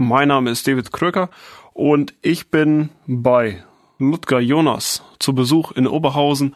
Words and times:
Mein 0.00 0.28
Name 0.28 0.50
ist 0.50 0.64
David 0.68 0.92
Kröker 0.92 1.28
und 1.72 2.14
ich 2.22 2.52
bin 2.52 2.90
bei 3.08 3.64
Ludger 3.98 4.38
Jonas 4.38 5.02
zu 5.18 5.34
Besuch 5.34 5.72
in 5.72 5.88
Oberhausen 5.88 6.54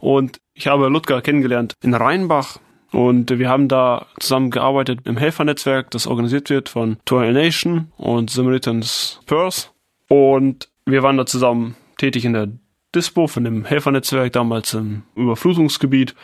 und 0.00 0.40
ich 0.54 0.66
habe 0.66 0.88
Ludger 0.88 1.22
kennengelernt 1.22 1.74
in 1.84 1.94
Rheinbach 1.94 2.58
und 2.90 3.30
wir 3.30 3.48
haben 3.48 3.68
da 3.68 4.06
zusammengearbeitet 4.18 5.02
im 5.04 5.16
Helfernetzwerk, 5.16 5.92
das 5.92 6.08
organisiert 6.08 6.50
wird 6.50 6.68
von 6.68 6.96
Tour 7.04 7.30
Nation 7.30 7.92
und 7.96 8.28
Samaritans 8.28 9.20
Purse 9.24 9.68
und 10.08 10.68
wir 10.84 11.04
waren 11.04 11.16
da 11.16 11.26
zusammen 11.26 11.76
tätig 11.96 12.24
in 12.24 12.32
der 12.32 12.48
Dispo 12.92 13.28
von 13.28 13.44
dem 13.44 13.64
Helfernetzwerk 13.64 14.32
damals 14.32 14.74
im 14.74 15.04
Überflutungsgebiet 15.14 16.16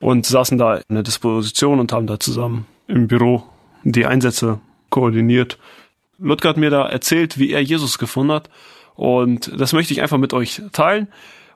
und 0.00 0.26
saßen 0.26 0.58
da 0.58 0.74
in 0.74 0.94
der 0.94 1.04
Disposition 1.04 1.80
und 1.80 1.90
haben 1.94 2.06
da 2.06 2.20
zusammen 2.20 2.66
im 2.86 3.08
Büro 3.08 3.44
die 3.82 4.04
Einsätze 4.04 4.60
koordiniert 4.90 5.58
Hat 6.22 6.56
mir 6.56 6.70
da 6.70 6.86
erzählt, 6.86 7.38
wie 7.38 7.52
er 7.52 7.62
Jesus 7.62 7.98
gefunden 7.98 8.32
hat. 8.32 8.50
Und 8.94 9.52
das 9.60 9.72
möchte 9.72 9.92
ich 9.92 10.02
einfach 10.02 10.18
mit 10.18 10.32
euch 10.32 10.62
teilen. 10.72 11.08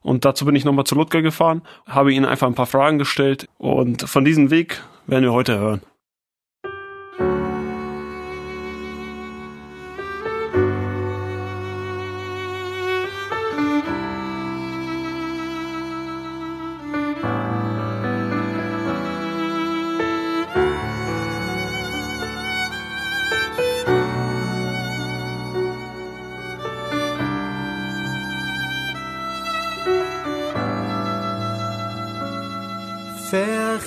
Und 0.03 0.25
dazu 0.25 0.45
bin 0.45 0.57
ich 0.57 0.65
nochmal 0.65 0.85
zu 0.85 0.95
Ludger 0.95 1.23
gefahren, 1.23 1.63
habe 1.87 2.13
ihn 2.13 2.25
einfach 2.25 2.47
ein 2.47 2.55
paar 2.55 2.67
Fragen 2.67 2.99
gestellt. 2.99 3.49
Und 3.59 4.03
von 4.03 4.25
diesem 4.25 4.51
Weg 4.51 4.83
werden 5.07 5.25
wir 5.25 5.33
heute 5.33 5.59
hören. 5.59 5.83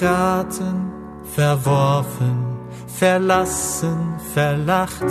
Verraten, 0.03 0.91
verworfen, 1.33 2.59
verlassen, 2.87 4.15
verlacht, 4.33 5.05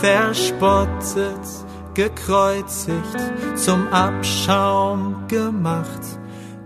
verspottet, 0.00 1.46
gekreuzigt, 1.94 3.20
zum 3.54 3.86
Abschaum 3.92 5.28
gemacht, 5.28 6.18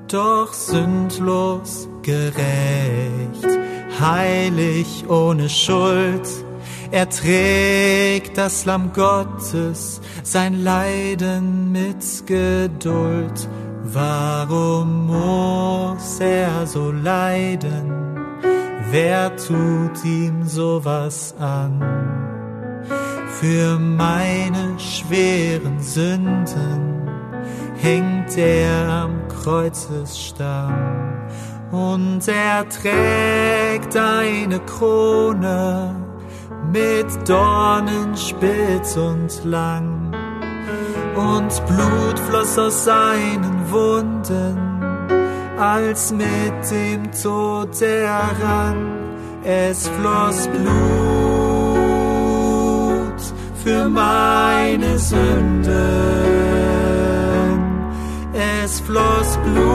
doch 0.09 0.55
sündlos 0.55 1.89
gerecht, 2.01 3.59
heilig 4.01 5.05
ohne 5.07 5.51
Schuld. 5.51 6.27
Er 6.91 7.11
trägt 7.11 8.39
das 8.39 8.65
Lamm 8.65 8.93
Gottes, 8.95 10.01
sein 10.23 10.63
Leiden 10.63 11.71
mit 11.71 12.27
Geduld 12.27 13.47
Warum 13.93 15.07
muss 15.07 16.19
er 16.19 16.67
so 16.67 16.91
leiden? 16.91 17.93
Wer 18.91 19.37
tut 19.37 20.05
ihm 20.05 20.43
sowas 20.45 21.35
an? 21.39 21.81
Für 23.41 23.79
meine 23.79 24.79
schweren 24.79 25.79
Sünden 25.81 27.09
hängt 27.77 28.37
er 28.37 28.89
am 28.89 29.29
Kreuzesstamm 29.29 30.75
und 31.71 32.27
er 32.27 32.69
trägt 32.69 33.97
eine 33.97 34.59
Krone 34.61 35.95
mit 36.73 37.29
Dornen 37.29 38.17
spitz 38.17 38.97
und 38.97 39.45
lang 39.45 39.96
und 41.17 41.67
Blut 41.67 42.19
floss 42.29 42.59
aus 42.59 42.85
seinen 42.85 43.71
Wunden, 43.71 44.59
als 45.59 46.13
mit 46.13 46.71
dem 46.71 47.11
Tod 47.23 47.81
er 47.81 48.31
rang. 48.43 48.93
Es 49.43 49.89
floss 49.89 50.47
Blut 50.49 50.67
für 53.65 53.89
meine 53.89 54.99
Sünden. 54.99 55.73
Es 58.63 58.81
floss 58.81 59.39
Blut 59.45 59.67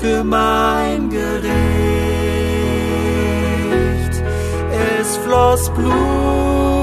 für 0.00 0.24
mein 0.24 1.08
Gericht. 1.10 1.46
Es 4.98 5.16
floss 5.18 5.70
Blut 5.70 6.75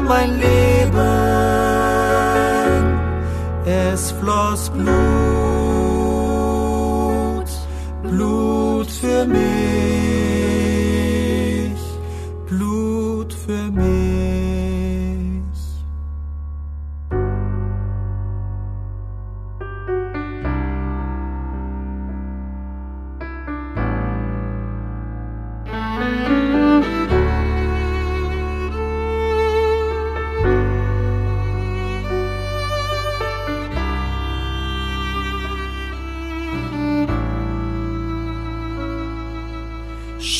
mein 0.00 0.38
Leben. 0.38 0.90
Es 3.64 4.12
floss 4.12 4.70
Blut, 4.70 4.90
Blut 8.02 8.90
für 8.90 9.24
mich, 9.26 9.79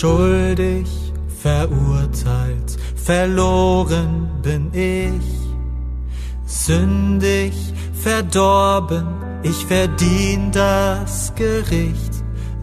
schuldig, 0.01 0.89
verurteilt, 1.43 2.79
verloren 2.97 4.31
bin 4.43 4.71
ich, 4.73 5.27
sündig, 6.47 7.53
verdorben, 7.93 9.07
ich 9.43 9.67
verdien 9.67 10.51
das 10.53 11.35
Gericht, 11.35 12.15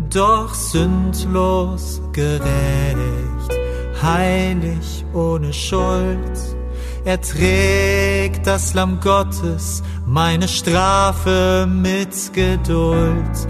doch 0.10 0.52
sündlos 0.56 2.02
gerecht, 2.12 3.52
heilig 4.02 5.06
ohne 5.14 5.54
Schuld. 5.54 6.38
Er 7.06 7.22
trägt 7.22 8.48
das 8.48 8.74
Lamm 8.74 9.00
Gottes, 9.00 9.84
meine 10.06 10.48
Strafe 10.48 11.68
mit 11.70 12.34
Geduld 12.34 13.48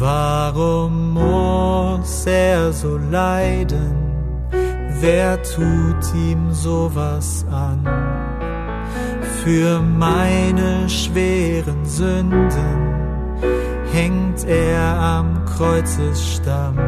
Warum 0.00 1.12
muss 1.12 2.24
er 2.24 2.72
so 2.72 2.96
leiden? 2.96 3.94
Wer 4.98 5.42
tut 5.42 6.14
ihm 6.14 6.54
sowas 6.54 7.44
an? 7.50 7.86
Für 9.44 9.82
meine 9.82 10.88
schweren 10.88 11.84
Sünden 11.84 12.80
hängt 13.92 14.42
er 14.46 14.98
am 14.98 15.44
Kreuzesstamm 15.44 16.78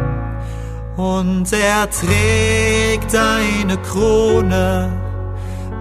und 0.97 1.53
er 1.53 1.91
trägt 1.91 3.14
eine 3.14 3.76
Krone 3.76 4.91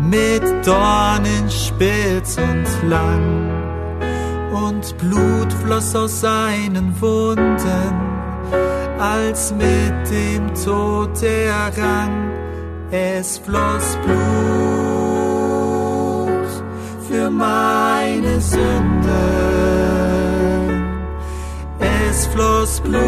mit 0.01 0.44
Dornen 0.66 1.50
spitz 1.50 2.38
und 2.38 2.89
lang 2.89 3.50
und 4.51 4.98
Blut 4.98 5.53
floss 5.63 5.95
aus 5.95 6.21
seinen 6.21 7.00
Wunden, 7.01 7.94
als 9.00 9.53
mit 9.53 10.09
dem 10.12 10.53
Tod 10.53 11.24
er 11.24 11.71
rang. 11.77 12.30
Es 12.92 13.38
floss 13.38 13.98
Blut 14.06 14.21
für 17.07 17.30
meine 17.30 18.42
Sünden. 18.42 19.01
Es 21.80 22.27
floss 22.27 22.81
Blut 22.81 23.01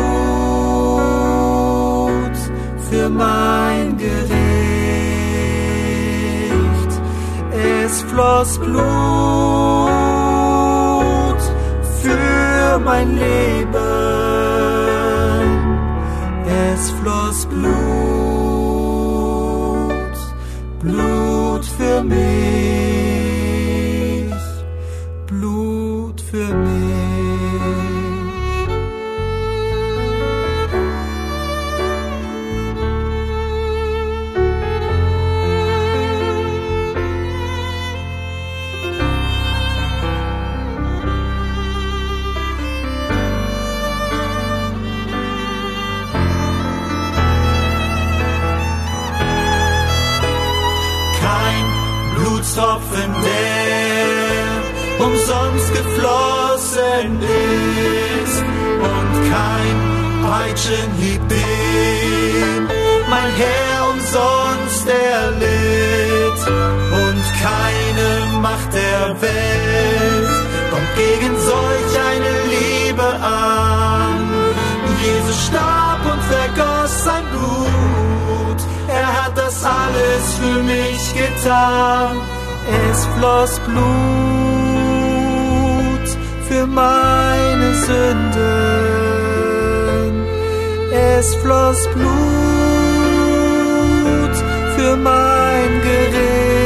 für 2.89 3.10
mein 3.10 3.98
Gericht. 3.98 4.31
Es 7.51 8.01
floss 8.04 8.57
Blut 8.60 10.23
für 12.04 12.80
mein 12.80 13.08
Leben. 13.16 14.04
Es 16.74 16.92
floss 17.00 17.46
Blut, 17.46 17.74
Blut 20.82 21.66
für 21.78 22.04
mich, 22.04 23.03
floss 83.24 83.56
Blut 83.60 83.78
für 86.50 86.66
meine 86.68 87.74
Sünden. 87.86 88.44
Es 90.92 91.34
floss 91.36 91.88
Blut 91.96 92.06
für 94.75 94.98
mein 94.98 95.81
Gericht. 95.84 96.62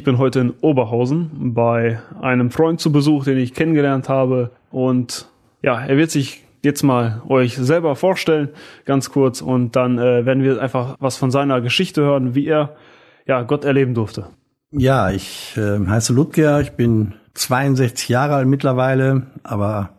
Ich 0.00 0.04
bin 0.04 0.16
heute 0.16 0.40
in 0.40 0.54
Oberhausen 0.62 1.52
bei 1.52 2.00
einem 2.22 2.50
Freund 2.50 2.80
zu 2.80 2.90
Besuch, 2.90 3.24
den 3.24 3.36
ich 3.36 3.52
kennengelernt 3.52 4.08
habe. 4.08 4.50
Und 4.70 5.28
ja, 5.60 5.78
er 5.78 5.98
wird 5.98 6.10
sich 6.10 6.42
jetzt 6.62 6.82
mal 6.82 7.20
euch 7.28 7.56
selber 7.58 7.94
vorstellen, 7.96 8.48
ganz 8.86 9.10
kurz. 9.10 9.42
Und 9.42 9.76
dann 9.76 9.98
äh, 9.98 10.24
werden 10.24 10.42
wir 10.42 10.58
einfach 10.62 10.96
was 11.00 11.18
von 11.18 11.30
seiner 11.30 11.60
Geschichte 11.60 12.00
hören, 12.00 12.34
wie 12.34 12.46
er 12.46 12.76
ja 13.26 13.42
Gott 13.42 13.66
erleben 13.66 13.92
durfte. 13.92 14.28
Ja, 14.70 15.10
ich 15.10 15.54
äh, 15.58 15.86
heiße 15.86 16.14
Ludger, 16.14 16.62
ich 16.62 16.70
bin 16.70 17.12
62 17.34 18.08
Jahre 18.08 18.36
alt 18.36 18.48
mittlerweile, 18.48 19.26
aber 19.42 19.98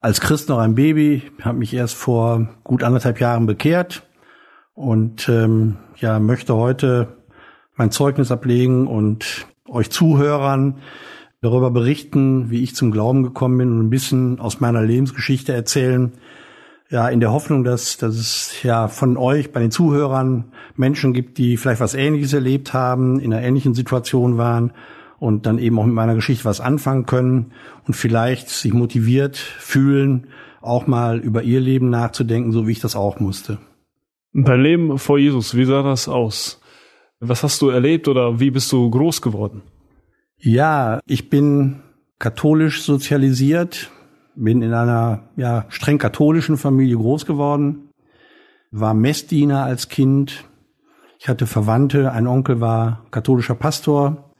als 0.00 0.20
Christ 0.20 0.48
noch 0.48 0.58
ein 0.58 0.74
Baby, 0.74 1.22
habe 1.42 1.58
mich 1.58 1.72
erst 1.72 1.94
vor 1.94 2.48
gut 2.64 2.82
anderthalb 2.82 3.20
Jahren 3.20 3.46
bekehrt 3.46 4.02
und 4.74 5.28
ähm, 5.28 5.76
ja 5.98 6.18
möchte 6.18 6.56
heute 6.56 7.06
mein 7.76 7.90
Zeugnis 7.90 8.32
ablegen 8.32 8.86
und 8.86 9.46
euch 9.68 9.90
Zuhörern 9.90 10.78
darüber 11.40 11.70
berichten, 11.70 12.50
wie 12.50 12.62
ich 12.62 12.74
zum 12.74 12.90
Glauben 12.90 13.22
gekommen 13.22 13.58
bin 13.58 13.72
und 13.72 13.86
ein 13.86 13.90
bisschen 13.90 14.40
aus 14.40 14.60
meiner 14.60 14.82
Lebensgeschichte 14.82 15.52
erzählen. 15.52 16.12
Ja, 16.88 17.08
in 17.08 17.20
der 17.20 17.32
Hoffnung, 17.32 17.64
dass, 17.64 17.96
dass 17.96 18.14
es 18.14 18.62
ja 18.62 18.88
von 18.88 19.16
euch, 19.16 19.52
bei 19.52 19.60
den 19.60 19.70
Zuhörern, 19.70 20.52
Menschen 20.76 21.12
gibt, 21.12 21.38
die 21.38 21.56
vielleicht 21.56 21.80
was 21.80 21.94
Ähnliches 21.94 22.32
erlebt 22.32 22.72
haben, 22.72 23.18
in 23.18 23.32
einer 23.32 23.42
ähnlichen 23.42 23.74
Situation 23.74 24.38
waren 24.38 24.72
und 25.18 25.46
dann 25.46 25.58
eben 25.58 25.78
auch 25.78 25.86
mit 25.86 25.94
meiner 25.94 26.14
Geschichte 26.14 26.44
was 26.44 26.60
anfangen 26.60 27.06
können 27.06 27.52
und 27.86 27.94
vielleicht 27.94 28.48
sich 28.48 28.72
motiviert 28.72 29.36
fühlen, 29.36 30.28
auch 30.60 30.86
mal 30.86 31.18
über 31.18 31.42
ihr 31.42 31.60
Leben 31.60 31.90
nachzudenken, 31.90 32.52
so 32.52 32.66
wie 32.66 32.72
ich 32.72 32.80
das 32.80 32.96
auch 32.96 33.20
musste. 33.20 33.58
Dein 34.32 34.60
Leben 34.60 34.98
vor 34.98 35.18
Jesus, 35.18 35.56
wie 35.56 35.64
sah 35.64 35.82
das 35.82 36.08
aus? 36.08 36.60
Was 37.20 37.42
hast 37.42 37.62
du 37.62 37.68
erlebt 37.70 38.08
oder 38.08 38.40
wie 38.40 38.50
bist 38.50 38.70
du 38.72 38.90
groß 38.90 39.22
geworden? 39.22 39.62
Ja, 40.38 41.00
ich 41.06 41.30
bin 41.30 41.80
katholisch 42.18 42.82
sozialisiert, 42.82 43.90
bin 44.34 44.60
in 44.60 44.74
einer 44.74 45.30
ja, 45.36 45.64
streng 45.68 45.96
katholischen 45.96 46.58
Familie 46.58 46.96
groß 46.96 47.24
geworden, 47.24 47.88
war 48.70 48.92
Messdiener 48.92 49.64
als 49.64 49.88
Kind. 49.88 50.44
Ich 51.18 51.28
hatte 51.28 51.46
Verwandte, 51.46 52.12
ein 52.12 52.26
Onkel 52.26 52.60
war 52.60 53.06
katholischer 53.10 53.54
Pastor, 53.54 54.34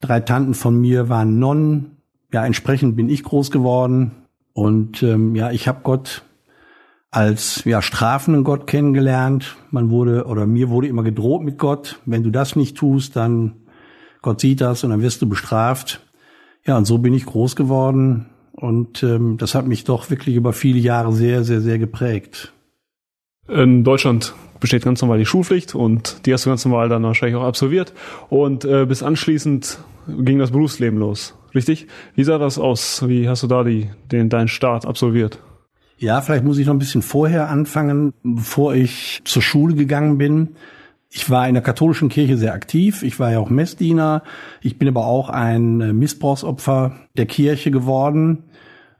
drei 0.00 0.20
Tanten 0.20 0.54
von 0.54 0.80
mir 0.80 1.10
waren 1.10 1.38
Nonnen. 1.38 1.98
Ja, 2.32 2.46
entsprechend 2.46 2.96
bin 2.96 3.10
ich 3.10 3.22
groß 3.22 3.50
geworden 3.50 4.12
und 4.54 5.02
ähm, 5.02 5.34
ja, 5.34 5.50
ich 5.50 5.68
habe 5.68 5.80
Gott 5.82 6.24
als 7.14 7.62
ja 7.64 7.80
strafenden 7.80 8.42
Gott 8.42 8.66
kennengelernt. 8.66 9.56
Man 9.70 9.90
wurde 9.90 10.24
oder 10.26 10.46
mir 10.46 10.68
wurde 10.68 10.88
immer 10.88 11.04
gedroht 11.04 11.42
mit 11.42 11.58
Gott, 11.58 12.00
wenn 12.06 12.24
du 12.24 12.30
das 12.30 12.56
nicht 12.56 12.76
tust, 12.76 13.14
dann 13.14 13.52
Gott 14.20 14.40
sieht 14.40 14.60
das 14.60 14.82
und 14.82 14.90
dann 14.90 15.00
wirst 15.00 15.22
du 15.22 15.28
bestraft. 15.28 16.00
Ja, 16.66 16.76
und 16.76 16.86
so 16.86 16.98
bin 16.98 17.14
ich 17.14 17.24
groß 17.24 17.54
geworden 17.54 18.26
und 18.52 19.04
ähm, 19.04 19.36
das 19.38 19.54
hat 19.54 19.66
mich 19.66 19.84
doch 19.84 20.10
wirklich 20.10 20.34
über 20.34 20.52
viele 20.52 20.80
Jahre 20.80 21.12
sehr, 21.12 21.44
sehr, 21.44 21.60
sehr 21.60 21.78
geprägt. 21.78 22.52
In 23.46 23.84
Deutschland 23.84 24.34
besteht 24.58 24.82
ganz 24.82 25.00
normal 25.00 25.18
die 25.18 25.26
Schulpflicht 25.26 25.74
und 25.76 26.26
die 26.26 26.32
hast 26.32 26.46
du 26.46 26.50
ganz 26.50 26.64
normal 26.64 26.88
dann 26.88 27.04
wahrscheinlich 27.04 27.36
auch 27.36 27.44
absolviert 27.44 27.92
und 28.28 28.64
äh, 28.64 28.86
bis 28.86 29.04
anschließend 29.04 29.78
ging 30.08 30.40
das 30.40 30.50
Berufsleben 30.50 30.98
los, 30.98 31.36
richtig? 31.54 31.86
Wie 32.16 32.24
sah 32.24 32.38
das 32.38 32.58
aus? 32.58 33.06
Wie 33.06 33.28
hast 33.28 33.44
du 33.44 33.46
da 33.46 33.62
die, 33.62 33.90
den, 34.10 34.30
deinen 34.30 34.48
Start 34.48 34.84
absolviert? 34.84 35.38
Ja, 35.98 36.20
vielleicht 36.20 36.44
muss 36.44 36.58
ich 36.58 36.66
noch 36.66 36.74
ein 36.74 36.78
bisschen 36.78 37.02
vorher 37.02 37.48
anfangen, 37.48 38.12
bevor 38.22 38.74
ich 38.74 39.22
zur 39.24 39.42
Schule 39.42 39.74
gegangen 39.74 40.18
bin. 40.18 40.56
Ich 41.08 41.30
war 41.30 41.46
in 41.46 41.54
der 41.54 41.62
katholischen 41.62 42.08
Kirche 42.08 42.36
sehr 42.36 42.54
aktiv. 42.54 43.04
Ich 43.04 43.20
war 43.20 43.30
ja 43.30 43.38
auch 43.38 43.48
Messdiener. 43.48 44.24
Ich 44.60 44.78
bin 44.78 44.88
aber 44.88 45.06
auch 45.06 45.28
ein 45.28 45.96
Missbrauchsopfer 45.96 46.96
der 47.16 47.26
Kirche 47.26 47.70
geworden. 47.70 48.42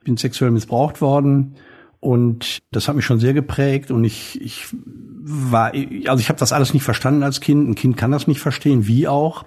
Bin 0.04 0.16
sexuell 0.16 0.52
missbraucht 0.52 1.00
worden. 1.00 1.56
Und 1.98 2.58
das 2.70 2.86
hat 2.86 2.94
mich 2.94 3.04
schon 3.04 3.18
sehr 3.18 3.34
geprägt. 3.34 3.90
Und 3.90 4.04
ich, 4.04 4.40
ich 4.40 4.66
war, 4.70 5.72
also 6.06 6.20
ich 6.20 6.28
habe 6.28 6.38
das 6.38 6.52
alles 6.52 6.72
nicht 6.72 6.84
verstanden 6.84 7.24
als 7.24 7.40
Kind. 7.40 7.68
Ein 7.68 7.74
Kind 7.74 7.96
kann 7.96 8.12
das 8.12 8.28
nicht 8.28 8.40
verstehen, 8.40 8.86
wie 8.86 9.08
auch. 9.08 9.44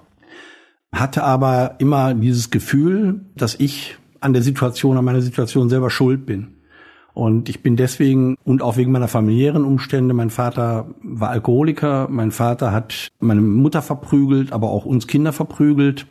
Hatte 0.92 1.22
aber 1.22 1.76
immer 1.78 2.12
dieses 2.12 2.50
Gefühl, 2.50 3.22
dass 3.34 3.54
ich 3.54 3.96
an 4.20 4.34
der 4.34 4.42
Situation, 4.42 4.98
an 4.98 5.04
meiner 5.04 5.22
Situation 5.22 5.70
selber 5.70 5.88
schuld 5.88 6.26
bin. 6.26 6.57
Und 7.18 7.48
ich 7.48 7.64
bin 7.64 7.74
deswegen 7.74 8.36
und 8.44 8.62
auch 8.62 8.76
wegen 8.76 8.92
meiner 8.92 9.08
familiären 9.08 9.64
Umstände, 9.64 10.14
mein 10.14 10.30
Vater 10.30 10.86
war 11.02 11.30
Alkoholiker, 11.30 12.06
mein 12.08 12.30
Vater 12.30 12.70
hat 12.70 13.08
meine 13.18 13.40
Mutter 13.40 13.82
verprügelt, 13.82 14.52
aber 14.52 14.70
auch 14.70 14.84
uns 14.84 15.08
Kinder 15.08 15.32
verprügelt. 15.32 16.06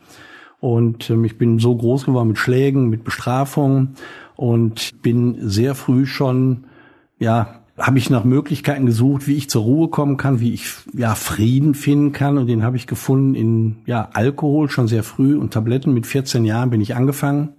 Und 0.60 1.08
ähm, 1.08 1.24
ich 1.24 1.38
bin 1.38 1.60
so 1.60 1.74
groß 1.74 2.04
geworden 2.04 2.28
mit 2.28 2.36
Schlägen, 2.36 2.90
mit 2.90 3.04
Bestrafungen 3.04 3.94
und 4.36 5.00
bin 5.00 5.48
sehr 5.48 5.74
früh 5.74 6.04
schon, 6.04 6.64
ja, 7.18 7.54
habe 7.78 7.96
ich 7.96 8.10
nach 8.10 8.24
Möglichkeiten 8.24 8.84
gesucht, 8.84 9.26
wie 9.26 9.36
ich 9.36 9.48
zur 9.48 9.62
Ruhe 9.62 9.88
kommen 9.88 10.18
kann, 10.18 10.40
wie 10.40 10.52
ich 10.52 10.66
ja 10.92 11.14
Frieden 11.14 11.72
finden 11.72 12.12
kann. 12.12 12.36
Und 12.36 12.48
den 12.48 12.62
habe 12.62 12.76
ich 12.76 12.86
gefunden 12.86 13.34
in 13.34 13.76
ja 13.86 14.10
Alkohol 14.12 14.68
schon 14.68 14.88
sehr 14.88 15.04
früh 15.04 15.38
und 15.38 15.54
Tabletten. 15.54 15.94
Mit 15.94 16.06
14 16.06 16.44
Jahren 16.44 16.68
bin 16.68 16.82
ich 16.82 16.94
angefangen 16.94 17.54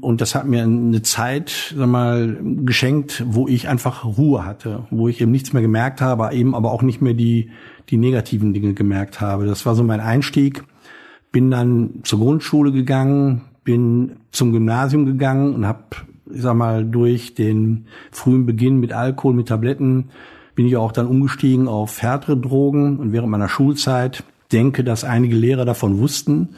Und 0.00 0.20
das 0.20 0.34
hat 0.34 0.46
mir 0.46 0.62
eine 0.62 1.02
Zeit, 1.02 1.74
sag 1.76 1.88
mal, 1.88 2.38
geschenkt, 2.64 3.24
wo 3.26 3.48
ich 3.48 3.68
einfach 3.68 4.04
Ruhe 4.04 4.44
hatte, 4.44 4.86
wo 4.90 5.08
ich 5.08 5.20
eben 5.20 5.32
nichts 5.32 5.52
mehr 5.52 5.62
gemerkt 5.62 6.00
habe, 6.00 6.32
eben 6.34 6.54
aber 6.54 6.72
auch 6.72 6.82
nicht 6.82 7.00
mehr 7.00 7.14
die, 7.14 7.50
die 7.88 7.96
negativen 7.96 8.54
Dinge 8.54 8.74
gemerkt 8.74 9.20
habe. 9.20 9.46
Das 9.46 9.66
war 9.66 9.74
so 9.74 9.82
mein 9.82 10.00
Einstieg. 10.00 10.64
Bin 11.32 11.50
dann 11.50 12.00
zur 12.04 12.20
Grundschule 12.20 12.72
gegangen, 12.72 13.42
bin 13.64 14.16
zum 14.30 14.52
Gymnasium 14.52 15.04
gegangen 15.04 15.54
und 15.54 15.66
habe, 15.66 15.84
ich 16.32 16.42
sag 16.42 16.54
mal, 16.54 16.84
durch 16.84 17.34
den 17.34 17.86
frühen 18.10 18.46
Beginn 18.46 18.80
mit 18.80 18.92
Alkohol, 18.92 19.34
mit 19.34 19.48
Tabletten, 19.48 20.10
bin 20.54 20.66
ich 20.66 20.76
auch 20.76 20.92
dann 20.92 21.06
umgestiegen 21.06 21.68
auf 21.68 22.02
härtere 22.02 22.36
Drogen 22.36 22.98
und 22.98 23.12
während 23.12 23.30
meiner 23.30 23.48
Schulzeit 23.48 24.24
denke, 24.52 24.84
dass 24.84 25.04
einige 25.04 25.36
Lehrer 25.36 25.64
davon 25.64 25.98
wussten, 25.98 26.50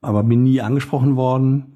aber 0.00 0.22
bin 0.22 0.42
nie 0.42 0.60
angesprochen 0.60 1.16
worden 1.16 1.69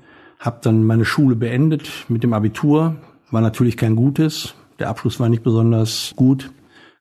habe 0.45 0.59
dann 0.61 0.85
meine 0.85 1.07
Schule 1.07 1.37
beendet 1.37 1.89
mit 2.09 2.23
dem 2.23 2.35
Abitur. 2.35 2.97
War 3.31 3.41
natürlich 3.41 3.79
kein 3.79 3.97
gutes. 3.97 4.55
Der 4.79 4.91
Abschluss 4.91 5.19
war 5.19 5.31
nicht 5.31 5.43
besonders 5.43 6.13
gut. 6.17 6.51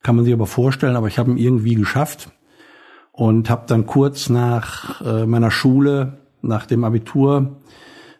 Kann 0.01 0.15
man 0.15 0.23
sich 0.23 0.33
aber 0.33 0.47
vorstellen, 0.47 0.95
aber 0.95 1.07
ich 1.07 1.19
habe 1.19 1.31
ihn 1.31 1.37
irgendwie 1.37 1.75
geschafft. 1.75 2.29
Und 3.11 3.49
habe 3.49 3.65
dann 3.67 3.85
kurz 3.85 4.29
nach 4.29 5.01
äh, 5.01 5.25
meiner 5.25 5.51
Schule, 5.51 6.19
nach 6.41 6.65
dem 6.65 6.85
Abitur, 6.85 7.57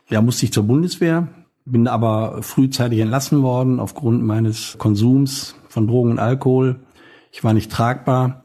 ja, 0.10 0.22
musste 0.22 0.46
ich 0.46 0.52
zur 0.52 0.64
Bundeswehr. 0.64 1.30
Bin 1.66 1.88
aber 1.88 2.44
frühzeitig 2.44 3.00
entlassen 3.00 3.42
worden 3.42 3.80
aufgrund 3.80 4.24
meines 4.24 4.78
Konsums 4.78 5.56
von 5.70 5.88
Drogen 5.88 6.12
und 6.12 6.20
Alkohol. 6.20 6.82
Ich 7.32 7.46
war 7.46 7.54
nicht 7.54 7.72
tragbar 7.72 8.44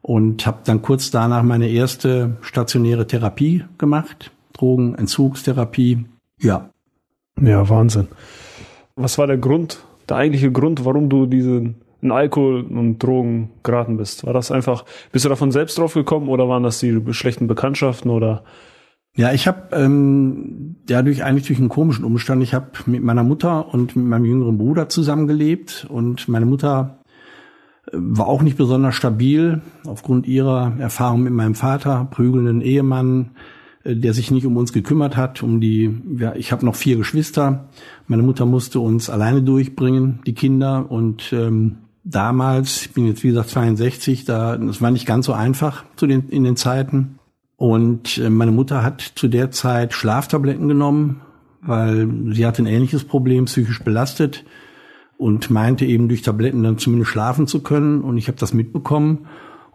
und 0.00 0.46
habe 0.46 0.60
dann 0.64 0.80
kurz 0.80 1.10
danach 1.10 1.42
meine 1.42 1.68
erste 1.68 2.36
stationäre 2.40 3.08
Therapie 3.08 3.64
gemacht, 3.76 4.30
Drogenentzugstherapie 4.52 6.06
ja. 6.40 6.70
Ja, 7.40 7.68
Wahnsinn. 7.68 8.08
Was 8.96 9.18
war 9.18 9.26
der 9.26 9.38
Grund, 9.38 9.84
der 10.08 10.16
eigentliche 10.16 10.52
Grund, 10.52 10.84
warum 10.84 11.08
du 11.08 11.26
diesen 11.26 11.76
in 12.02 12.12
Alkohol 12.12 12.62
und 12.62 12.98
Drogen 12.98 13.50
geraten 13.62 13.96
bist? 13.96 14.26
War 14.26 14.32
das 14.32 14.50
einfach, 14.50 14.84
bist 15.12 15.24
du 15.24 15.28
davon 15.28 15.52
selbst 15.52 15.78
drauf 15.78 15.94
gekommen 15.94 16.28
oder 16.28 16.48
waren 16.48 16.62
das 16.62 16.80
die 16.80 17.00
schlechten 17.12 17.46
Bekanntschaften 17.46 18.10
oder? 18.10 18.44
Ja, 19.16 19.32
ich 19.32 19.48
habe 19.48 19.74
ähm, 19.74 20.76
ja 20.88 21.02
durch 21.02 21.24
eigentlich 21.24 21.46
durch 21.46 21.58
einen 21.58 21.68
komischen 21.68 22.04
Umstand. 22.04 22.42
Ich 22.42 22.54
habe 22.54 22.70
mit 22.86 23.02
meiner 23.02 23.24
Mutter 23.24 23.72
und 23.72 23.96
mit 23.96 24.06
meinem 24.06 24.24
jüngeren 24.24 24.56
Bruder 24.56 24.88
zusammengelebt 24.88 25.86
und 25.88 26.28
meine 26.28 26.46
Mutter 26.46 27.00
äh, 27.86 27.96
war 27.96 28.28
auch 28.28 28.42
nicht 28.42 28.56
besonders 28.56 28.94
stabil 28.94 29.62
aufgrund 29.84 30.26
ihrer 30.26 30.74
Erfahrung 30.78 31.22
mit 31.22 31.32
meinem 31.32 31.54
Vater, 31.54 32.06
prügelnden 32.10 32.60
Ehemann, 32.60 33.32
der 33.84 34.12
sich 34.12 34.30
nicht 34.30 34.46
um 34.46 34.56
uns 34.56 34.72
gekümmert 34.72 35.16
hat, 35.16 35.42
um 35.42 35.60
die, 35.60 35.94
ja, 36.18 36.34
ich 36.34 36.52
habe 36.52 36.66
noch 36.66 36.74
vier 36.74 36.96
Geschwister. 36.96 37.68
Meine 38.06 38.22
Mutter 38.22 38.44
musste 38.44 38.80
uns 38.80 39.08
alleine 39.08 39.42
durchbringen, 39.42 40.20
die 40.26 40.34
Kinder. 40.34 40.90
Und 40.90 41.32
ähm, 41.32 41.78
damals, 42.04 42.82
ich 42.82 42.92
bin 42.92 43.06
jetzt 43.06 43.24
wie 43.24 43.28
gesagt 43.28 43.48
62, 43.48 44.24
da, 44.24 44.56
das 44.56 44.82
war 44.82 44.90
nicht 44.90 45.06
ganz 45.06 45.26
so 45.26 45.32
einfach 45.32 45.84
zu 45.96 46.06
den, 46.06 46.28
in 46.28 46.44
den 46.44 46.56
Zeiten. 46.56 47.18
Und 47.56 48.18
äh, 48.18 48.28
meine 48.28 48.52
Mutter 48.52 48.82
hat 48.82 49.00
zu 49.00 49.28
der 49.28 49.50
Zeit 49.50 49.94
Schlaftabletten 49.94 50.68
genommen, 50.68 51.22
weil 51.62 52.08
sie 52.32 52.46
hatte 52.46 52.62
ein 52.62 52.66
ähnliches 52.66 53.04
Problem, 53.04 53.46
psychisch 53.46 53.82
belastet 53.82 54.44
und 55.16 55.50
meinte 55.50 55.84
eben 55.86 56.08
durch 56.08 56.22
Tabletten 56.22 56.62
dann 56.62 56.78
zumindest 56.78 57.10
schlafen 57.10 57.46
zu 57.46 57.62
können. 57.62 58.02
Und 58.02 58.18
ich 58.18 58.28
habe 58.28 58.38
das 58.38 58.52
mitbekommen 58.52 59.26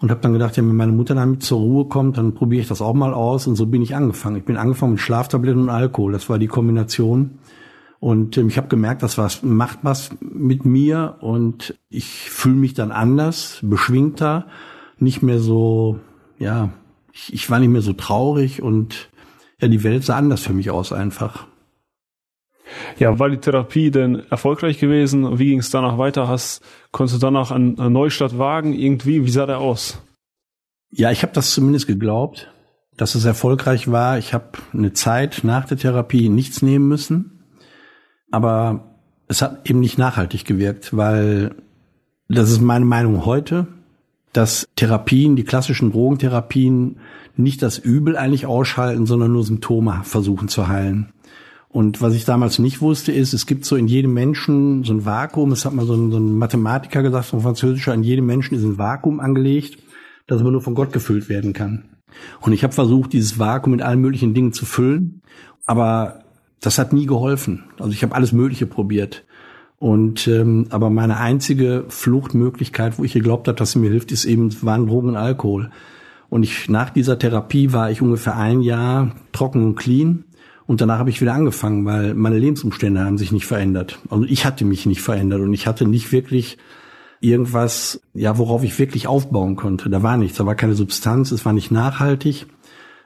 und 0.06 0.12
habe 0.12 0.22
dann 0.22 0.34
gedacht, 0.34 0.56
ja, 0.56 0.62
wenn 0.62 0.76
meine 0.76 0.92
Mutter 0.92 1.16
damit 1.16 1.42
zur 1.42 1.58
Ruhe 1.58 1.86
kommt, 1.86 2.20
dann 2.20 2.36
probiere 2.36 2.62
ich 2.62 2.68
das 2.68 2.80
auch 2.80 2.94
mal 2.94 3.12
aus 3.12 3.48
und 3.48 3.56
so 3.56 3.66
bin 3.66 3.82
ich 3.82 3.96
angefangen. 3.96 4.36
Ich 4.36 4.46
bin 4.46 4.56
angefangen 4.56 4.92
mit 4.92 5.02
Schlaftabletten 5.02 5.64
und 5.64 5.70
Alkohol, 5.72 6.12
das 6.12 6.30
war 6.30 6.38
die 6.38 6.46
Kombination. 6.46 7.40
Und 8.00 8.38
ähm, 8.38 8.48
ich 8.48 8.58
habe 8.58 8.68
gemerkt, 8.68 9.02
das 9.02 9.18
was 9.18 9.42
macht 9.42 9.80
was 9.82 10.12
mit 10.22 10.64
mir 10.64 11.16
und 11.22 11.74
ich 11.90 12.30
fühle 12.30 12.54
mich 12.54 12.76
dann 12.76 12.92
anders, 12.92 13.58
beschwingter, 13.64 14.46
nicht 15.00 15.24
mehr 15.24 15.40
so, 15.40 15.98
ja, 16.38 16.70
ich, 17.12 17.34
ich 17.34 17.50
war 17.50 17.58
nicht 17.58 17.72
mehr 17.72 17.82
so 17.82 17.94
traurig 17.94 18.62
und 18.62 19.10
ja, 19.60 19.68
die 19.70 19.84
Welt 19.84 20.04
sah 20.04 20.18
anders 20.18 20.42
für 20.42 20.54
mich 20.54 20.70
aus 20.70 20.94
einfach. 20.94 21.48
Ja, 23.00 23.20
war 23.20 23.30
die 23.30 23.38
Therapie 23.38 23.92
denn 23.92 24.24
erfolgreich 24.30 24.80
gewesen? 24.80 25.40
Wie 25.40 25.50
ging 25.50 25.60
es 25.60 25.70
danach 25.70 25.98
weiter? 25.98 26.28
Hast, 26.28 26.62
konntest 26.92 27.22
du 27.22 27.26
danach 27.26 27.52
einen 27.52 27.76
Neustart 27.92 28.38
wagen? 28.38 28.74
Irgendwie, 28.74 29.26
wie 29.26 29.32
sah 29.32 29.46
der 29.46 29.60
aus? 29.60 30.02
Ja, 30.92 31.12
ich 31.12 31.24
habe 31.24 31.34
das 31.34 31.54
zumindest 31.54 31.88
geglaubt, 31.88 32.52
dass 32.96 33.16
es 33.16 33.26
erfolgreich 33.26 33.92
war. 33.92 34.18
Ich 34.18 34.34
habe 34.34 34.52
eine 34.74 34.94
Zeit 34.94 35.42
nach 35.44 35.66
der 35.66 35.78
Therapie 35.78 36.30
nichts 36.30 36.62
nehmen 36.62 36.88
müssen, 36.88 37.44
aber 38.32 38.96
es 39.28 39.42
hat 39.42 39.70
eben 39.70 39.80
nicht 39.80 39.98
nachhaltig 39.98 40.46
gewirkt, 40.46 40.96
weil 40.96 41.56
das 42.30 42.50
ist 42.50 42.62
meine 42.62 42.86
Meinung 42.86 43.26
heute, 43.26 43.68
dass 44.34 44.68
Therapien, 44.76 45.36
die 45.36 45.44
klassischen 45.44 45.92
Drogentherapien, 45.92 46.98
nicht 47.38 47.62
das 47.62 47.78
Übel 47.78 48.18
eigentlich 48.18 48.46
ausschalten, 48.46 49.06
sondern 49.06 49.32
nur 49.32 49.44
Symptome 49.44 50.02
versuchen 50.04 50.48
zu 50.48 50.68
heilen. 50.68 51.12
Und 51.76 52.02
was 52.02 52.14
ich 52.14 52.24
damals 52.24 52.58
nicht 52.58 52.80
wusste, 52.80 53.12
ist, 53.12 53.34
es 53.34 53.46
gibt 53.46 53.66
so 53.66 53.76
in 53.76 53.90
jedem 53.90 54.14
Menschen 54.14 54.86
so 54.86 54.94
ein 54.94 55.04
Vakuum, 55.04 55.50
das 55.50 55.66
hat 55.66 55.74
mal 55.74 55.86
so 55.86 55.94
ein, 55.94 56.10
so 56.10 56.18
ein 56.18 56.38
Mathematiker 56.38 57.04
gesagt, 57.04 57.26
so 57.26 57.36
ein 57.36 57.44
Französischer, 57.44 57.94
in 57.94 58.02
jedem 58.02 58.26
Menschen 58.26 58.56
ist 58.56 58.64
ein 58.64 58.78
Vakuum 58.78 59.20
angelegt, 59.20 59.84
das 60.26 60.40
aber 60.40 60.52
nur 60.52 60.62
von 60.62 60.74
Gott 60.74 60.94
gefüllt 60.94 61.28
werden 61.28 61.52
kann. 61.52 61.84
Und 62.40 62.54
ich 62.54 62.64
habe 62.64 62.72
versucht, 62.72 63.12
dieses 63.12 63.40
Vakuum 63.40 63.72
mit 63.72 63.82
allen 63.82 64.00
möglichen 64.00 64.34
Dingen 64.34 64.54
zu 64.54 64.66
füllen, 64.66 65.22
aber 65.66 66.24
das 66.62 66.78
hat 66.78 66.94
nie 66.94 67.08
geholfen. 67.08 67.66
Also 67.78 67.92
ich 67.92 68.04
habe 68.04 68.16
alles 68.16 68.32
Mögliche 68.32 68.68
probiert. 68.68 69.26
Und 69.78 70.30
ähm, 70.30 70.68
aber 70.70 70.90
meine 70.90 71.18
einzige 71.18 71.84
Fluchtmöglichkeit, 71.90 72.98
wo 72.98 73.04
ich 73.04 73.12
geglaubt 73.12 73.50
habe, 73.50 73.58
dass 73.58 73.74
sie 73.74 73.80
mir 73.80 73.90
hilft, 73.90 74.14
ist 74.14 74.24
eben 74.24 74.64
waren 74.64 74.88
Drogen 74.88 75.10
und 75.10 75.18
Alkohol. 75.18 75.72
Und 76.30 76.44
ich 76.44 76.70
nach 76.70 76.90
dieser 76.90 77.20
Therapie 77.20 77.74
war 77.74 77.92
ich 77.92 78.02
ungefähr 78.02 78.38
ein 78.38 78.62
Jahr 78.62 79.12
trocken 79.34 79.66
und 79.66 79.76
clean 79.76 80.24
und 80.68 80.82
danach 80.82 80.98
habe 80.98 81.10
ich 81.10 81.22
wieder 81.22 81.34
angefangen, 81.34 81.86
weil 81.86 82.14
meine 82.16 82.40
Lebensumstände 82.40 83.04
haben 83.04 83.18
sich 83.18 83.32
nicht 83.32 83.46
verändert. 83.46 84.00
Also 84.10 84.26
ich 84.26 84.46
hatte 84.46 84.66
mich 84.66 84.86
nicht 84.86 85.02
verändert 85.02 85.42
und 85.42 85.54
ich 85.54 85.68
hatte 85.68 85.88
nicht 85.88 86.12
wirklich 86.12 86.58
irgendwas, 87.22 88.02
ja, 88.14 88.38
worauf 88.38 88.64
ich 88.64 88.78
wirklich 88.80 89.08
aufbauen 89.08 89.56
konnte. 89.56 89.90
Da 89.90 90.02
war 90.02 90.18
nichts, 90.18 90.38
da 90.38 90.46
war 90.46 90.56
keine 90.56 90.76
Substanz, 90.76 91.32
es 91.32 91.46
war 91.46 91.54
nicht 91.54 91.72
nachhaltig. 91.72 92.48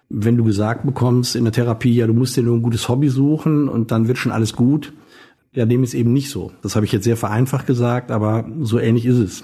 Wenn 0.10 0.38
du 0.38 0.44
gesagt 0.44 0.86
bekommst 0.86 1.36
in 1.36 1.44
der 1.44 1.54
Therapie, 1.54 1.94
ja, 1.94 2.08
du 2.08 2.14
musst 2.14 2.36
dir 2.36 2.44
nur 2.44 2.56
ein 2.56 2.64
gutes 2.64 2.88
Hobby 2.90 3.10
suchen 3.10 3.68
und 3.68 3.92
dann 3.92 4.08
wird 4.08 4.18
schon 4.18 4.32
alles 4.32 4.54
gut, 4.56 4.94
ja, 5.54 5.66
dem 5.66 5.84
ist 5.84 5.94
eben 5.94 6.14
nicht 6.14 6.30
so. 6.30 6.52
Das 6.62 6.76
habe 6.76 6.86
ich 6.86 6.92
jetzt 6.92 7.04
sehr 7.04 7.18
vereinfacht 7.18 7.68
gesagt, 7.68 8.10
aber 8.10 8.48
so 8.62 8.80
ähnlich 8.80 9.06
ist 9.06 9.18
es. 9.18 9.44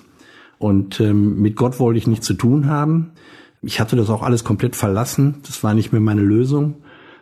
Und 0.58 1.00
ähm, 1.02 1.42
mit 1.42 1.56
Gott 1.56 1.80
wollte 1.80 1.98
ich 1.98 2.08
nichts 2.08 2.26
zu 2.26 2.34
tun 2.34 2.68
haben. 2.68 3.12
Ich 3.62 3.80
hatte 3.80 3.96
das 3.96 4.10
auch 4.10 4.24
alles 4.24 4.44
komplett 4.44 4.76
verlassen. 4.76 5.36
Das 5.46 5.64
war 5.64 5.74
nicht 5.74 5.92
mehr 5.92 6.02
meine 6.02 6.22
Lösung 6.22 6.76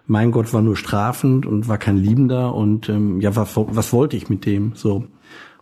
mein 0.05 0.31
Gott 0.31 0.53
war 0.53 0.61
nur 0.61 0.75
strafend 0.75 1.45
und 1.45 1.67
war 1.67 1.77
kein 1.77 1.97
Liebender 1.97 2.53
und 2.53 2.89
ähm, 2.89 3.21
ja, 3.21 3.35
was, 3.35 3.55
was 3.55 3.93
wollte 3.93 4.17
ich 4.17 4.29
mit 4.29 4.45
dem 4.45 4.73
so? 4.75 5.05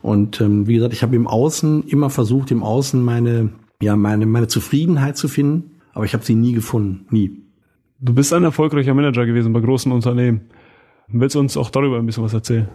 Und 0.01 0.41
ähm, 0.41 0.67
wie 0.67 0.75
gesagt, 0.75 0.93
ich 0.93 1.03
habe 1.03 1.15
im 1.15 1.27
Außen 1.27 1.83
immer 1.83 2.09
versucht, 2.09 2.49
im 2.51 2.63
Außen 2.63 3.03
meine 3.03 3.49
ja 3.81 3.95
meine 3.95 4.25
meine 4.25 4.47
Zufriedenheit 4.47 5.17
zu 5.17 5.27
finden, 5.27 5.71
aber 5.93 6.05
ich 6.05 6.13
habe 6.13 6.23
sie 6.23 6.35
nie 6.35 6.53
gefunden, 6.53 7.05
nie. 7.09 7.41
Du 7.99 8.13
bist 8.15 8.33
ein 8.33 8.43
erfolgreicher 8.43 8.95
Manager 8.95 9.27
gewesen 9.27 9.53
bei 9.53 9.59
großen 9.59 9.91
Unternehmen. 9.91 10.41
Willst 11.07 11.35
du 11.35 11.39
uns 11.39 11.55
auch 11.55 11.69
darüber 11.69 11.99
ein 11.99 12.05
bisschen 12.05 12.23
was 12.23 12.33
erzählen? 12.33 12.67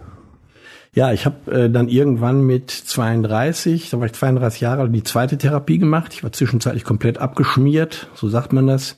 Ja, 0.93 1.11
ich 1.11 1.25
habe 1.25 1.51
äh, 1.51 1.69
dann 1.69 1.89
irgendwann 1.89 2.41
mit 2.41 2.71
32, 2.71 3.89
da 3.89 3.99
war 3.99 4.05
ich 4.05 4.13
32 4.13 4.61
Jahre 4.61 4.89
die 4.89 5.03
zweite 5.03 5.37
Therapie 5.37 5.79
gemacht. 5.79 6.13
Ich 6.13 6.23
war 6.23 6.31
zwischenzeitlich 6.31 6.85
komplett 6.85 7.17
abgeschmiert, 7.17 8.09
so 8.15 8.29
sagt 8.29 8.53
man 8.53 8.67
das 8.67 8.97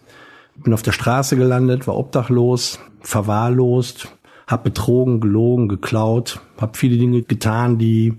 bin 0.63 0.73
auf 0.73 0.81
der 0.81 0.91
Straße 0.91 1.35
gelandet, 1.35 1.87
war 1.87 1.97
obdachlos, 1.97 2.79
verwahrlost, 3.01 4.09
habe 4.47 4.63
betrogen, 4.69 5.19
gelogen, 5.21 5.67
geklaut, 5.67 6.39
habe 6.59 6.77
viele 6.77 6.97
Dinge 6.97 7.21
getan, 7.21 7.77
die 7.77 8.15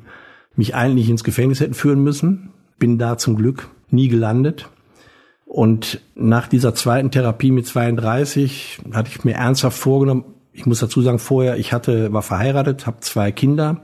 mich 0.55 0.75
eigentlich 0.75 1.09
ins 1.09 1.25
Gefängnis 1.25 1.61
hätten 1.61 1.75
führen 1.75 2.03
müssen. 2.03 2.51
Bin 2.79 2.99
da 2.99 3.19
zum 3.19 3.37
Glück 3.37 3.69
nie 3.91 4.09
gelandet. 4.09 4.69
Und 5.45 6.01
nach 6.15 6.47
dieser 6.47 6.75
zweiten 6.75 7.11
Therapie 7.11 7.51
mit 7.51 7.67
32 7.67 8.79
hatte 8.93 9.11
ich 9.11 9.25
mir 9.25 9.35
ernsthaft 9.35 9.79
vorgenommen, 9.79 10.25
ich 10.53 10.67
muss 10.67 10.81
dazu 10.81 11.01
sagen, 11.01 11.19
vorher, 11.19 11.59
ich 11.59 11.73
hatte, 11.73 12.13
war 12.13 12.23
verheiratet, 12.23 12.87
habe 12.87 13.01
zwei 13.01 13.33
Kinder 13.33 13.83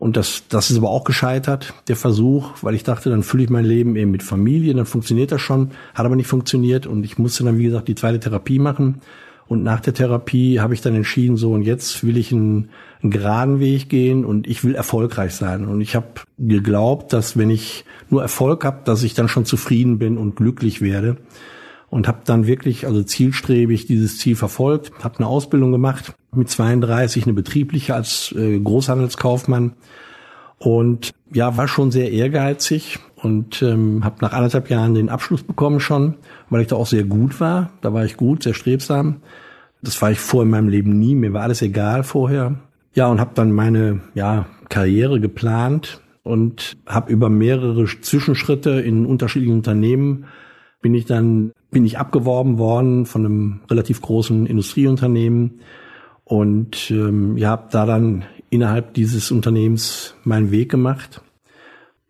und 0.00 0.16
das, 0.16 0.44
das 0.48 0.70
ist 0.70 0.78
aber 0.78 0.88
auch 0.88 1.04
gescheitert, 1.04 1.74
der 1.86 1.94
Versuch, 1.94 2.54
weil 2.62 2.74
ich 2.74 2.84
dachte, 2.84 3.10
dann 3.10 3.22
fülle 3.22 3.44
ich 3.44 3.50
mein 3.50 3.66
Leben 3.66 3.96
eben 3.96 4.10
mit 4.10 4.22
Familie, 4.22 4.74
dann 4.74 4.86
funktioniert 4.86 5.30
das 5.30 5.42
schon, 5.42 5.72
hat 5.94 6.06
aber 6.06 6.16
nicht 6.16 6.26
funktioniert 6.26 6.86
und 6.86 7.04
ich 7.04 7.18
musste 7.18 7.44
dann, 7.44 7.58
wie 7.58 7.64
gesagt, 7.64 7.86
die 7.86 7.94
zweite 7.94 8.18
Therapie 8.18 8.58
machen. 8.58 9.02
Und 9.46 9.62
nach 9.62 9.80
der 9.80 9.92
Therapie 9.92 10.58
habe 10.58 10.72
ich 10.72 10.80
dann 10.80 10.94
entschieden, 10.94 11.36
so 11.36 11.52
und 11.52 11.64
jetzt 11.64 12.02
will 12.02 12.16
ich 12.16 12.32
einen, 12.32 12.70
einen 13.02 13.10
geraden 13.10 13.60
Weg 13.60 13.90
gehen 13.90 14.24
und 14.24 14.46
ich 14.46 14.64
will 14.64 14.74
erfolgreich 14.74 15.34
sein. 15.34 15.66
Und 15.66 15.82
ich 15.82 15.94
habe 15.94 16.06
geglaubt, 16.38 17.12
dass 17.12 17.36
wenn 17.36 17.50
ich 17.50 17.84
nur 18.08 18.22
Erfolg 18.22 18.64
habe, 18.64 18.80
dass 18.84 19.02
ich 19.02 19.12
dann 19.12 19.28
schon 19.28 19.44
zufrieden 19.44 19.98
bin 19.98 20.16
und 20.16 20.34
glücklich 20.34 20.80
werde. 20.80 21.18
Und 21.90 22.08
habe 22.08 22.20
dann 22.24 22.46
wirklich, 22.46 22.86
also 22.86 23.02
zielstrebig 23.02 23.86
dieses 23.86 24.16
Ziel 24.16 24.36
verfolgt, 24.36 24.92
habe 25.02 25.18
eine 25.18 25.26
Ausbildung 25.26 25.72
gemacht 25.72 26.14
mit 26.34 26.48
32 26.48 27.24
eine 27.24 27.32
betriebliche 27.32 27.94
als 27.94 28.32
äh, 28.36 28.58
Großhandelskaufmann 28.58 29.72
und 30.58 31.12
ja, 31.32 31.56
war 31.56 31.68
schon 31.68 31.90
sehr 31.90 32.12
ehrgeizig 32.12 32.98
und 33.16 33.62
ähm, 33.62 34.04
habe 34.04 34.16
nach 34.20 34.32
anderthalb 34.32 34.70
Jahren 34.70 34.94
den 34.94 35.08
Abschluss 35.08 35.42
bekommen 35.42 35.80
schon, 35.80 36.14
weil 36.48 36.62
ich 36.62 36.68
da 36.68 36.76
auch 36.76 36.86
sehr 36.86 37.04
gut 37.04 37.40
war. 37.40 37.70
Da 37.80 37.92
war 37.92 38.04
ich 38.04 38.16
gut, 38.16 38.42
sehr 38.42 38.54
strebsam. 38.54 39.22
Das 39.82 40.00
war 40.02 40.10
ich 40.10 40.20
vor 40.20 40.42
in 40.42 40.50
meinem 40.50 40.68
Leben 40.68 40.98
nie. 40.98 41.14
Mir 41.14 41.32
war 41.32 41.42
alles 41.42 41.62
egal 41.62 42.04
vorher. 42.04 42.56
Ja, 42.94 43.06
und 43.08 43.20
habe 43.20 43.32
dann 43.34 43.52
meine 43.52 44.00
ja, 44.14 44.46
Karriere 44.68 45.20
geplant 45.20 46.00
und 46.22 46.76
habe 46.86 47.10
über 47.12 47.30
mehrere 47.30 47.86
Zwischenschritte 47.86 48.70
in 48.80 49.06
unterschiedlichen 49.06 49.54
Unternehmen 49.54 50.26
bin 50.82 50.94
ich 50.94 51.04
dann 51.04 51.52
bin 51.70 51.84
ich 51.84 51.98
abgeworben 51.98 52.58
worden 52.58 53.06
von 53.06 53.24
einem 53.24 53.60
relativ 53.70 54.02
großen 54.02 54.46
Industrieunternehmen 54.46 55.60
und 56.30 56.92
ähm, 56.92 57.36
ja, 57.36 57.48
habe 57.48 57.66
da 57.72 57.84
dann 57.86 58.24
innerhalb 58.50 58.94
dieses 58.94 59.32
Unternehmens 59.32 60.14
meinen 60.22 60.52
Weg 60.52 60.70
gemacht. 60.70 61.22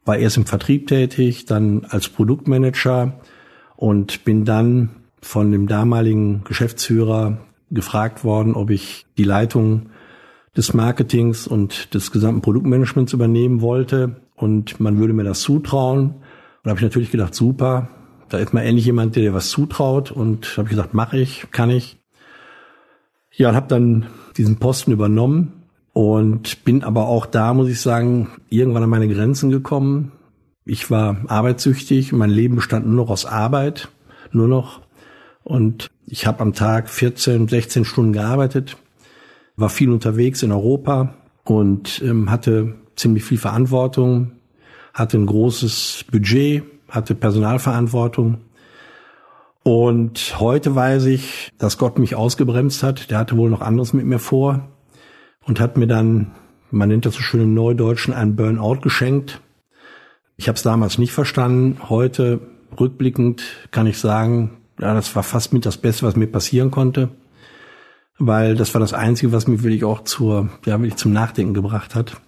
War 0.04 0.18
erst 0.18 0.36
im 0.36 0.44
Vertrieb 0.44 0.88
tätig, 0.88 1.46
dann 1.46 1.86
als 1.88 2.10
Produktmanager 2.10 3.18
und 3.76 4.24
bin 4.24 4.44
dann 4.44 4.90
von 5.22 5.50
dem 5.50 5.66
damaligen 5.66 6.44
Geschäftsführer 6.44 7.38
gefragt 7.70 8.22
worden, 8.22 8.54
ob 8.54 8.68
ich 8.68 9.06
die 9.16 9.24
Leitung 9.24 9.86
des 10.54 10.74
Marketings 10.74 11.46
und 11.46 11.94
des 11.94 12.12
gesamten 12.12 12.42
Produktmanagements 12.42 13.14
übernehmen 13.14 13.62
wollte 13.62 14.20
und 14.36 14.80
man 14.80 14.98
würde 14.98 15.14
mir 15.14 15.24
das 15.24 15.40
zutrauen. 15.40 16.16
Und 16.62 16.68
habe 16.68 16.76
ich 16.76 16.84
natürlich 16.84 17.10
gedacht, 17.10 17.34
super, 17.34 17.88
da 18.28 18.36
ist 18.36 18.52
mal 18.52 18.60
endlich 18.60 18.84
jemand, 18.84 19.16
der 19.16 19.22
dir 19.22 19.32
was 19.32 19.48
zutraut 19.48 20.10
und 20.12 20.58
habe 20.58 20.68
gesagt, 20.68 20.92
mache 20.92 21.18
ich, 21.18 21.46
kann 21.52 21.70
ich. 21.70 22.00
Ja, 23.32 23.50
und 23.50 23.56
habe 23.56 23.68
dann 23.68 24.06
diesen 24.37 24.56
Posten 24.56 24.92
übernommen 24.92 25.52
und 25.92 26.64
bin 26.64 26.82
aber 26.82 27.06
auch 27.06 27.26
da, 27.26 27.54
muss 27.54 27.68
ich 27.68 27.80
sagen, 27.80 28.28
irgendwann 28.49 28.82
an 28.82 28.90
meine 28.90 29.08
Grenzen 29.08 29.50
gekommen. 29.50 30.12
Ich 30.64 30.90
war 30.90 31.16
arbeitssüchtig, 31.26 32.12
mein 32.12 32.30
Leben 32.30 32.56
bestand 32.56 32.87
nur 32.87 32.96
noch 32.96 33.10
aus 33.10 33.26
Arbeit, 33.26 33.88
nur 34.32 34.49
noch. 34.49 34.80
Und 35.42 35.90
ich 36.06 36.26
habe 36.26 36.40
am 36.40 36.52
Tag 36.52 36.88
14, 36.88 37.49
16 37.49 37.84
Stunden 37.84 38.12
gearbeitet, 38.12 38.76
war 39.56 39.68
viel 39.68 39.90
unterwegs 39.90 40.42
in 40.42 40.52
Europa 40.52 41.14
und 41.44 42.02
ähm, 42.04 42.30
hatte 42.30 42.75
ziemlich 42.96 43.25
viel 43.25 43.38
Verantwortung, 43.38 44.32
hatte 44.92 45.18
ein 45.18 45.26
großes 45.26 46.04
Budget, 46.10 46.62
hatte 46.88 47.14
Personalverantwortung. 47.14 48.38
Und 49.62 50.40
heute 50.40 50.74
weiß 50.74 51.04
ich, 51.06 51.50
dass 51.58 51.76
Gott 51.76 51.98
mich 51.98 52.14
ausgebremst 52.14 52.82
hat. 52.82 53.10
Der 53.10 53.18
hatte 53.18 53.36
wohl 53.36 53.50
noch 53.50 53.60
anderes 53.60 53.92
mit 53.92 54.06
mir 54.06 54.18
vor 54.18 54.68
und 55.44 55.60
hat 55.60 55.76
mir 55.76 55.86
dann, 55.86 56.32
man 56.70 56.88
nennt 56.88 57.04
das 57.04 57.14
so 57.14 57.20
schön 57.20 57.42
im 57.42 57.54
Neudeutschen, 57.54 58.14
ein 58.14 58.36
Burnout 58.36 58.80
geschenkt. 58.80 59.40
Ich 60.36 60.48
habe 60.48 60.56
es 60.56 60.62
damals 60.62 60.96
nicht 60.96 61.12
verstanden. 61.12 61.90
Heute, 61.90 62.40
rückblickend, 62.78 63.42
kann 63.70 63.86
ich 63.86 63.98
sagen, 63.98 64.58
ja, 64.80 64.94
das 64.94 65.14
war 65.14 65.22
fast 65.22 65.52
mit 65.52 65.66
das 65.66 65.76
Beste, 65.76 66.06
was 66.06 66.16
mir 66.16 66.26
passieren 66.26 66.70
konnte, 66.70 67.10
weil 68.18 68.54
das 68.54 68.72
war 68.72 68.80
das 68.80 68.94
Einzige, 68.94 69.32
was 69.32 69.46
mich 69.46 69.62
wirklich 69.62 69.84
auch 69.84 70.04
zur, 70.04 70.48
ja, 70.64 70.78
wirklich 70.78 70.96
zum 70.96 71.12
Nachdenken 71.12 71.52
gebracht 71.52 71.94
hat. 71.94 72.18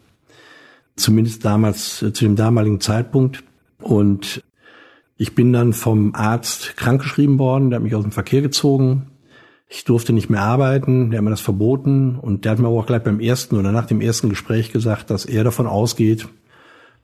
Zumindest 0.96 1.46
damals, 1.46 2.02
äh, 2.02 2.12
zu 2.12 2.26
dem 2.26 2.36
damaligen 2.36 2.80
Zeitpunkt. 2.80 3.42
Und 3.80 4.42
ich 5.16 5.34
bin 5.34 5.52
dann 5.52 5.72
vom 5.72 6.14
Arzt 6.14 6.76
krankgeschrieben 6.76 7.38
worden, 7.38 7.70
der 7.70 7.78
hat 7.78 7.84
mich 7.84 7.94
aus 7.94 8.02
dem 8.02 8.12
Verkehr 8.12 8.42
gezogen. 8.42 9.10
Ich 9.68 9.84
durfte 9.84 10.12
nicht 10.12 10.28
mehr 10.28 10.42
arbeiten, 10.42 11.10
der 11.10 11.18
hat 11.18 11.24
mir 11.24 11.30
das 11.30 11.40
verboten 11.40 12.16
und 12.16 12.44
der 12.44 12.52
hat 12.52 12.58
mir 12.58 12.66
aber 12.66 12.80
auch 12.80 12.86
gleich 12.86 13.02
beim 13.02 13.20
ersten 13.20 13.56
oder 13.56 13.72
nach 13.72 13.86
dem 13.86 14.00
ersten 14.00 14.28
Gespräch 14.28 14.72
gesagt, 14.72 15.10
dass 15.10 15.24
er 15.24 15.44
davon 15.44 15.66
ausgeht, 15.66 16.28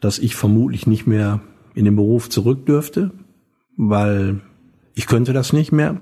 dass 0.00 0.18
ich 0.18 0.37
vermutlich 0.37 0.87
nicht 0.87 1.06
mehr 1.06 1.40
in 1.74 1.85
den 1.85 1.96
Beruf 1.96 2.28
zurück 2.28 2.66
dürfte, 2.66 3.12
weil 3.76 4.40
ich 4.94 5.06
könnte 5.06 5.32
das 5.32 5.52
nicht 5.52 5.72
mehr 5.72 6.00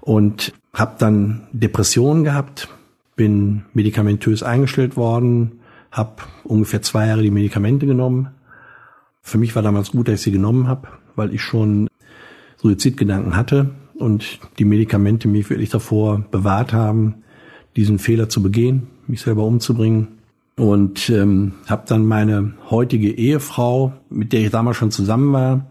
und 0.00 0.52
habe 0.72 0.96
dann 0.98 1.48
Depressionen 1.52 2.24
gehabt, 2.24 2.68
bin 3.16 3.64
medikamentös 3.72 4.42
eingestellt 4.42 4.96
worden, 4.96 5.60
habe 5.90 6.22
ungefähr 6.44 6.82
zwei 6.82 7.06
Jahre 7.08 7.22
die 7.22 7.30
Medikamente 7.30 7.86
genommen. 7.86 8.28
Für 9.22 9.38
mich 9.38 9.54
war 9.56 9.62
damals 9.62 9.90
gut, 9.90 10.08
dass 10.08 10.14
ich 10.16 10.22
sie 10.22 10.30
genommen 10.30 10.68
habe, 10.68 10.88
weil 11.18 11.34
ich 11.34 11.42
schon 11.42 11.88
Suizidgedanken 12.56 13.36
hatte 13.36 13.70
und 13.94 14.38
die 14.58 14.64
Medikamente 14.64 15.28
mich 15.28 15.50
wirklich 15.50 15.70
davor 15.70 16.24
bewahrt 16.30 16.72
haben, 16.72 17.22
diesen 17.76 17.98
Fehler 17.98 18.28
zu 18.28 18.42
begehen, 18.42 18.88
mich 19.06 19.20
selber 19.20 19.44
umzubringen. 19.44 20.08
Und 20.56 21.08
ähm, 21.10 21.52
habe 21.66 21.84
dann 21.86 22.04
meine 22.04 22.54
heutige 22.68 23.12
Ehefrau, 23.12 23.92
mit 24.10 24.32
der 24.32 24.40
ich 24.40 24.50
damals 24.50 24.76
schon 24.76 24.90
zusammen 24.90 25.32
war, 25.32 25.70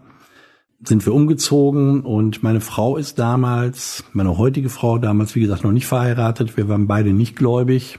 sind 0.82 1.04
wir 1.04 1.12
umgezogen 1.12 2.02
und 2.02 2.42
meine 2.42 2.60
Frau 2.60 2.96
ist 2.96 3.18
damals, 3.18 4.04
meine 4.12 4.38
heutige 4.38 4.68
Frau, 4.68 4.98
damals 4.98 5.34
wie 5.34 5.40
gesagt 5.40 5.64
noch 5.64 5.72
nicht 5.72 5.86
verheiratet, 5.86 6.56
wir 6.56 6.68
waren 6.68 6.86
beide 6.86 7.12
nicht 7.12 7.36
gläubig, 7.36 7.98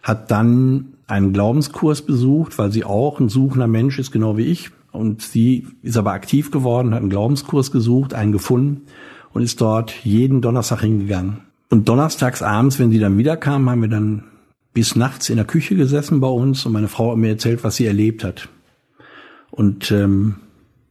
hat 0.00 0.30
dann 0.30 0.94
einen 1.06 1.32
Glaubenskurs 1.32 2.02
besucht, 2.02 2.58
weil 2.58 2.70
sie 2.70 2.84
auch 2.84 3.18
ein 3.18 3.28
suchender 3.28 3.66
Mensch 3.66 3.98
ist, 3.98 4.12
genau 4.12 4.36
wie 4.36 4.44
ich. 4.44 4.70
Und 4.92 5.22
sie 5.22 5.66
ist 5.82 5.96
aber 5.96 6.12
aktiv 6.12 6.50
geworden, 6.50 6.92
hat 6.92 7.00
einen 7.00 7.10
Glaubenskurs 7.10 7.70
gesucht, 7.70 8.14
einen 8.14 8.32
gefunden 8.32 8.82
und 9.32 9.42
ist 9.42 9.60
dort 9.60 9.92
jeden 10.04 10.40
Donnerstag 10.40 10.80
hingegangen. 10.80 11.40
Und 11.68 11.88
donnerstags 11.88 12.42
abends, 12.42 12.78
wenn 12.78 12.90
sie 12.90 12.98
dann 12.98 13.16
wiederkam, 13.16 13.70
haben 13.70 13.82
wir 13.82 13.88
dann 13.88 14.24
bis 14.72 14.96
nachts 14.96 15.30
in 15.30 15.36
der 15.36 15.44
Küche 15.44 15.76
gesessen 15.76 16.20
bei 16.20 16.28
uns 16.28 16.66
und 16.66 16.72
meine 16.72 16.88
Frau 16.88 17.12
hat 17.12 17.18
mir 17.18 17.28
erzählt, 17.28 17.64
was 17.64 17.76
sie 17.76 17.86
erlebt 17.86 18.24
hat. 18.24 18.48
Und 19.50 19.90
ähm, 19.90 20.36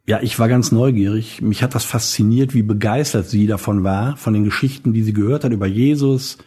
ja, 0.06 0.20
ich 0.22 0.40
war 0.40 0.48
ganz 0.50 0.72
neugierig. 0.72 1.42
Mich 1.42 1.64
hat 1.64 1.76
das 1.76 1.86
fasziniert, 1.86 2.54
wie 2.54 2.64
begeistert 2.64 3.28
sie 3.28 3.48
davon 3.48 3.84
war, 3.84 4.18
von 4.18 4.34
den 4.34 4.44
Geschichten, 4.44 4.94
die 4.94 5.04
sie 5.04 5.14
gehört 5.14 5.44
hat 5.44 5.52
über 5.52 5.68
Jesus, 5.68 6.38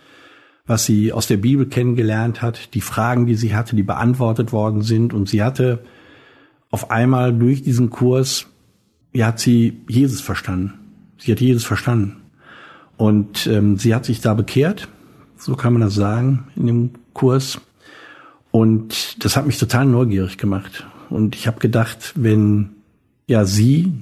was 0.66 0.84
sie 0.84 1.12
aus 1.12 1.26
der 1.26 1.36
Bibel 1.36 1.66
kennengelernt 1.66 2.42
hat, 2.42 2.74
die 2.74 2.80
Fragen, 2.80 3.26
die 3.26 3.34
sie 3.34 3.54
hatte, 3.54 3.76
die 3.76 3.82
beantwortet 3.82 4.52
worden 4.52 4.82
sind. 4.82 5.14
Und 5.14 5.28
sie 5.28 5.42
hatte 5.42 5.84
auf 6.72 6.90
einmal 6.90 7.32
durch 7.32 7.62
diesen 7.62 7.90
Kurs, 7.90 8.46
ja, 9.12 9.26
hat 9.26 9.38
sie 9.38 9.82
Jesus 9.88 10.20
verstanden. 10.20 10.72
Sie 11.18 11.30
hat 11.30 11.40
Jesus 11.40 11.64
verstanden. 11.64 12.16
Und 12.96 13.46
ähm, 13.46 13.76
sie 13.76 13.94
hat 13.94 14.06
sich 14.06 14.20
da 14.20 14.34
bekehrt, 14.34 14.88
so 15.36 15.54
kann 15.54 15.74
man 15.74 15.82
das 15.82 15.94
sagen, 15.94 16.44
in 16.56 16.66
dem 16.66 16.90
Kurs. 17.12 17.60
Und 18.50 19.22
das 19.24 19.36
hat 19.36 19.46
mich 19.46 19.58
total 19.58 19.84
neugierig 19.86 20.38
gemacht. 20.38 20.86
Und 21.10 21.36
ich 21.36 21.46
habe 21.46 21.60
gedacht, 21.60 22.14
wenn 22.16 22.70
ja 23.26 23.44
sie 23.44 23.92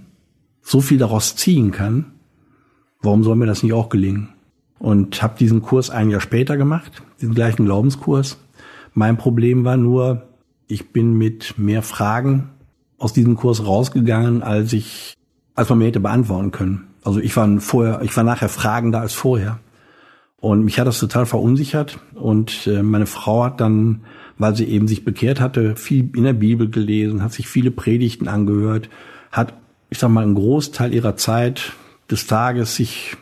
so 0.62 0.80
viel 0.80 0.98
daraus 0.98 1.34
ziehen 1.34 1.72
kann, 1.72 2.12
warum 3.02 3.24
soll 3.24 3.36
mir 3.36 3.46
das 3.46 3.64
nicht 3.64 3.72
auch 3.72 3.88
gelingen? 3.88 4.28
Und 4.78 5.22
habe 5.22 5.36
diesen 5.38 5.60
Kurs 5.60 5.90
ein 5.90 6.10
Jahr 6.10 6.20
später 6.20 6.56
gemacht, 6.56 7.02
diesen 7.20 7.34
gleichen 7.34 7.64
Glaubenskurs. 7.64 8.38
Mein 8.94 9.16
Problem 9.16 9.64
war 9.64 9.76
nur, 9.76 10.28
ich 10.68 10.92
bin 10.92 11.14
mit 11.14 11.58
mehr 11.58 11.82
Fragen 11.82 12.50
aus 13.00 13.12
diesem 13.12 13.34
Kurs 13.34 13.66
rausgegangen, 13.66 14.42
als 14.42 14.72
ich, 14.72 15.14
als 15.56 15.68
man 15.70 15.78
mir 15.78 15.86
hätte 15.86 16.00
beantworten 16.00 16.52
können. 16.52 16.86
Also 17.02 17.18
ich 17.18 17.34
war 17.36 17.48
vorher, 17.60 18.02
ich 18.02 18.16
war 18.16 18.24
nachher 18.24 18.50
fragender 18.50 19.00
als 19.00 19.14
vorher. 19.14 19.58
Und 20.38 20.64
mich 20.64 20.78
hat 20.78 20.86
das 20.86 21.00
total 21.00 21.26
verunsichert. 21.26 21.98
Und 22.14 22.66
äh, 22.66 22.82
meine 22.82 23.06
Frau 23.06 23.44
hat 23.44 23.60
dann, 23.60 24.02
weil 24.38 24.54
sie 24.54 24.66
eben 24.66 24.86
sich 24.86 25.04
bekehrt 25.04 25.40
hatte, 25.40 25.76
viel 25.76 26.10
in 26.14 26.24
der 26.24 26.34
Bibel 26.34 26.70
gelesen, 26.70 27.22
hat 27.22 27.32
sich 27.32 27.48
viele 27.48 27.70
Predigten 27.70 28.28
angehört, 28.28 28.88
hat, 29.32 29.54
ich 29.88 29.98
sag 29.98 30.10
mal, 30.10 30.22
einen 30.22 30.34
Großteil 30.34 30.94
ihrer 30.94 31.16
Zeit 31.16 31.72
des 32.10 32.26
Tages 32.26 32.76
sich 32.76 33.16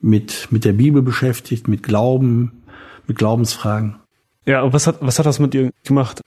mit, 0.00 0.48
mit 0.50 0.66
der 0.66 0.74
Bibel 0.74 1.00
beschäftigt, 1.00 1.66
mit 1.66 1.82
Glauben, 1.82 2.62
mit 3.06 3.16
Glaubensfragen. 3.16 3.96
Ja, 4.44 4.70
was 4.70 4.86
hat, 4.86 4.98
was 5.00 5.18
hat 5.18 5.24
das 5.24 5.38
mit 5.38 5.54
dir 5.54 5.70
gemacht? 5.84 6.20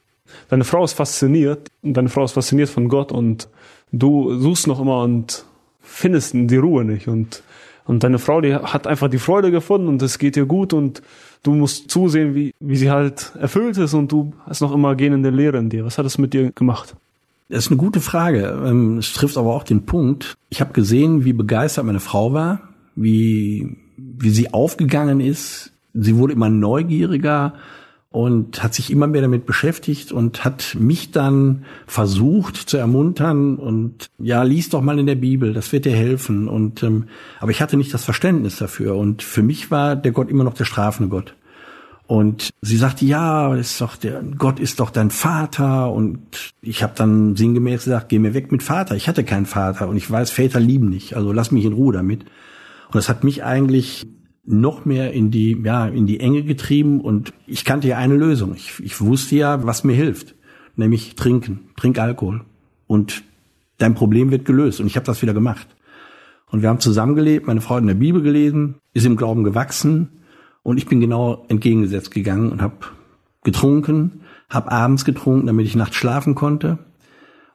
Deine 0.49 0.63
Frau 0.63 0.83
ist 0.83 0.93
fasziniert, 0.93 1.69
deine 1.83 2.09
Frau 2.09 2.23
ist 2.23 2.33
fasziniert 2.33 2.69
von 2.69 2.87
Gott 2.89 3.11
und 3.11 3.49
du 3.91 4.37
suchst 4.39 4.67
noch 4.67 4.79
immer 4.79 5.03
und 5.03 5.45
findest 5.81 6.33
die 6.33 6.57
Ruhe 6.57 6.85
nicht 6.85 7.07
und 7.07 7.43
und 7.87 8.03
deine 8.03 8.19
Frau, 8.19 8.41
die 8.41 8.53
hat 8.53 8.85
einfach 8.85 9.09
die 9.09 9.17
Freude 9.17 9.49
gefunden 9.49 9.87
und 9.87 10.01
es 10.01 10.19
geht 10.19 10.35
ihr 10.35 10.45
gut 10.45 10.73
und 10.73 11.01
du 11.43 11.53
musst 11.53 11.89
zusehen, 11.89 12.35
wie, 12.35 12.53
wie 12.59 12.75
sie 12.75 12.91
halt 12.91 13.31
erfüllt 13.39 13.77
ist 13.77 13.93
und 13.93 14.11
du 14.11 14.33
hast 14.45 14.59
noch 14.59 14.73
immer 14.73 14.95
gähnende 14.95 15.29
Leere 15.29 15.57
in 15.57 15.69
dir. 15.69 15.85
Was 15.85 15.97
hat 15.97 16.05
es 16.05 16.17
mit 16.17 16.33
dir 16.33 16.51
gemacht? 16.51 16.95
Das 17.47 17.59
ist 17.65 17.71
eine 17.71 17.77
gute 17.77 18.01
Frage. 18.01 18.61
Ähm, 18.65 18.97
es 18.97 19.13
trifft 19.13 19.37
aber 19.37 19.55
auch 19.55 19.63
den 19.63 19.85
Punkt. 19.85 20.35
Ich 20.49 20.59
habe 20.59 20.73
gesehen, 20.73 21.23
wie 21.23 21.31
begeistert 21.31 21.85
meine 21.85 22.01
Frau 22.01 22.33
war, 22.33 22.59
wie, 22.95 23.77
wie 23.95 24.31
sie 24.31 24.53
aufgegangen 24.53 25.21
ist. 25.21 25.71
Sie 25.93 26.17
wurde 26.17 26.33
immer 26.33 26.49
neugieriger 26.49 27.53
und 28.17 28.63
hat 28.63 28.73
sich 28.73 28.89
immer 28.89 29.05
mehr 29.05 29.21
damit 29.21 29.45
beschäftigt 29.45 30.11
und 30.11 30.43
hat 30.43 30.75
mich 30.79 31.11
dann 31.11 31.65
versucht 31.85 32.55
zu 32.55 32.75
ermuntern 32.75 33.57
und 33.57 34.09
ja, 34.17 34.41
lies 34.41 34.69
doch 34.69 34.81
mal 34.81 34.97
in 34.97 35.05
der 35.05 35.13
Bibel, 35.13 35.53
das 35.53 35.71
wird 35.71 35.85
dir 35.85 35.95
helfen. 35.95 36.47
Und 36.47 36.81
ähm, 36.81 37.09
aber 37.39 37.51
ich 37.51 37.61
hatte 37.61 37.77
nicht 37.77 37.93
das 37.93 38.03
Verständnis 38.03 38.57
dafür 38.57 38.95
und 38.95 39.21
für 39.21 39.43
mich 39.43 39.69
war 39.69 39.95
der 39.95 40.13
Gott 40.13 40.31
immer 40.31 40.43
noch 40.43 40.55
der 40.55 40.65
strafende 40.65 41.09
Gott. 41.09 41.35
Und 42.07 42.49
sie 42.59 42.77
sagte, 42.77 43.05
ja, 43.05 43.53
ist 43.53 43.79
doch 43.81 43.95
der, 43.97 44.23
Gott 44.23 44.59
ist 44.59 44.79
doch 44.79 44.89
dein 44.89 45.11
Vater. 45.11 45.91
Und 45.91 46.53
ich 46.61 46.81
habe 46.81 46.93
dann 46.95 47.35
sinngemäß 47.35 47.83
gesagt, 47.83 48.09
geh 48.09 48.17
mir 48.17 48.33
weg 48.33 48.51
mit 48.51 48.63
Vater. 48.63 48.95
Ich 48.95 49.07
hatte 49.07 49.25
keinen 49.25 49.45
Vater 49.45 49.87
und 49.89 49.97
ich 49.97 50.09
weiß, 50.09 50.31
Väter 50.31 50.59
lieben 50.59 50.89
nicht. 50.89 51.15
Also 51.15 51.31
lass 51.33 51.51
mich 51.51 51.65
in 51.65 51.73
Ruhe 51.73 51.93
damit. 51.93 52.21
Und 52.21 52.95
das 52.95 53.09
hat 53.09 53.23
mich 53.23 53.43
eigentlich 53.43 54.07
noch 54.47 54.85
mehr 54.85 55.13
in 55.13 55.29
die, 55.29 55.61
ja, 55.63 55.87
in 55.87 56.07
die 56.07 56.19
Enge 56.19 56.43
getrieben. 56.43 57.01
Und 57.01 57.33
ich 57.45 57.65
kannte 57.65 57.87
ja 57.87 57.97
eine 57.97 58.15
Lösung. 58.15 58.55
Ich, 58.55 58.79
ich 58.83 58.99
wusste 59.01 59.35
ja, 59.35 59.63
was 59.65 59.83
mir 59.83 59.95
hilft. 59.95 60.35
Nämlich 60.75 61.15
trinken. 61.15 61.69
Trink 61.75 61.99
Alkohol. 61.99 62.41
Und 62.87 63.23
dein 63.77 63.93
Problem 63.93 64.31
wird 64.31 64.45
gelöst. 64.45 64.79
Und 64.79 64.87
ich 64.87 64.95
habe 64.95 65.05
das 65.05 65.21
wieder 65.21 65.33
gemacht. 65.33 65.67
Und 66.49 66.61
wir 66.61 66.69
haben 66.69 66.79
zusammengelebt. 66.79 67.45
Meine 67.45 67.61
Frau 67.61 67.75
hat 67.75 67.81
in 67.81 67.87
der 67.87 67.95
Bibel 67.95 68.21
gelesen, 68.21 68.75
ist 68.93 69.05
im 69.05 69.17
Glauben 69.17 69.43
gewachsen 69.43 70.09
und 70.67 70.77
ich 70.77 70.85
bin 70.85 70.99
genau 70.99 71.45
entgegengesetzt 71.47 72.11
gegangen 72.11 72.51
und 72.51 72.61
habe 72.61 72.75
getrunken, 73.43 74.21
habe 74.49 74.69
abends 74.69 75.05
getrunken, 75.05 75.47
damit 75.47 75.65
ich 75.65 75.77
nachts 75.77 75.95
schlafen 75.95 76.35
konnte 76.35 76.77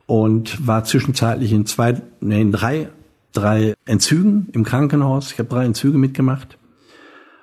und 0.06 0.66
war 0.66 0.84
zwischenzeitlich 0.84 1.52
in 1.52 1.66
zwei, 1.66 2.00
nee, 2.20 2.40
in 2.40 2.52
drei, 2.52 2.88
drei 3.32 3.74
Entzügen 3.84 4.48
im 4.52 4.64
Krankenhaus. 4.64 5.30
Ich 5.30 5.38
habe 5.38 5.50
drei 5.50 5.66
Entzüge 5.66 5.98
mitgemacht. 5.98 6.56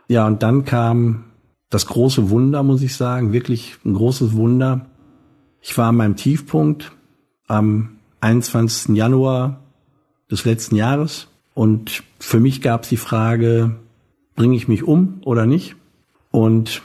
Ja, 0.10 0.26
und 0.26 0.42
dann 0.42 0.66
kam 0.66 1.26
das 1.70 1.86
große 1.86 2.32
Wunder, 2.32 2.64
muss 2.64 2.82
ich 2.82 2.96
sagen, 2.96 3.32
wirklich 3.32 3.78
ein 3.86 3.94
großes 3.94 4.36
Wunder. 4.36 4.88
Ich 5.62 5.78
war 5.78 5.90
an 5.90 5.98
meinem 5.98 6.16
Tiefpunkt 6.16 6.92
am 7.48 8.00
21. 8.20 8.96
Januar 8.96 9.60
des 10.30 10.46
letzten 10.46 10.76
Jahres 10.76 11.28
und 11.54 12.04
für 12.20 12.40
mich 12.40 12.62
gab 12.62 12.84
es 12.84 12.90
die 12.90 12.98
Frage, 12.98 13.76
bringe 14.36 14.56
ich 14.56 14.68
mich 14.68 14.84
um 14.84 15.22
oder 15.26 15.46
nicht. 15.46 15.76
Und 16.32 16.82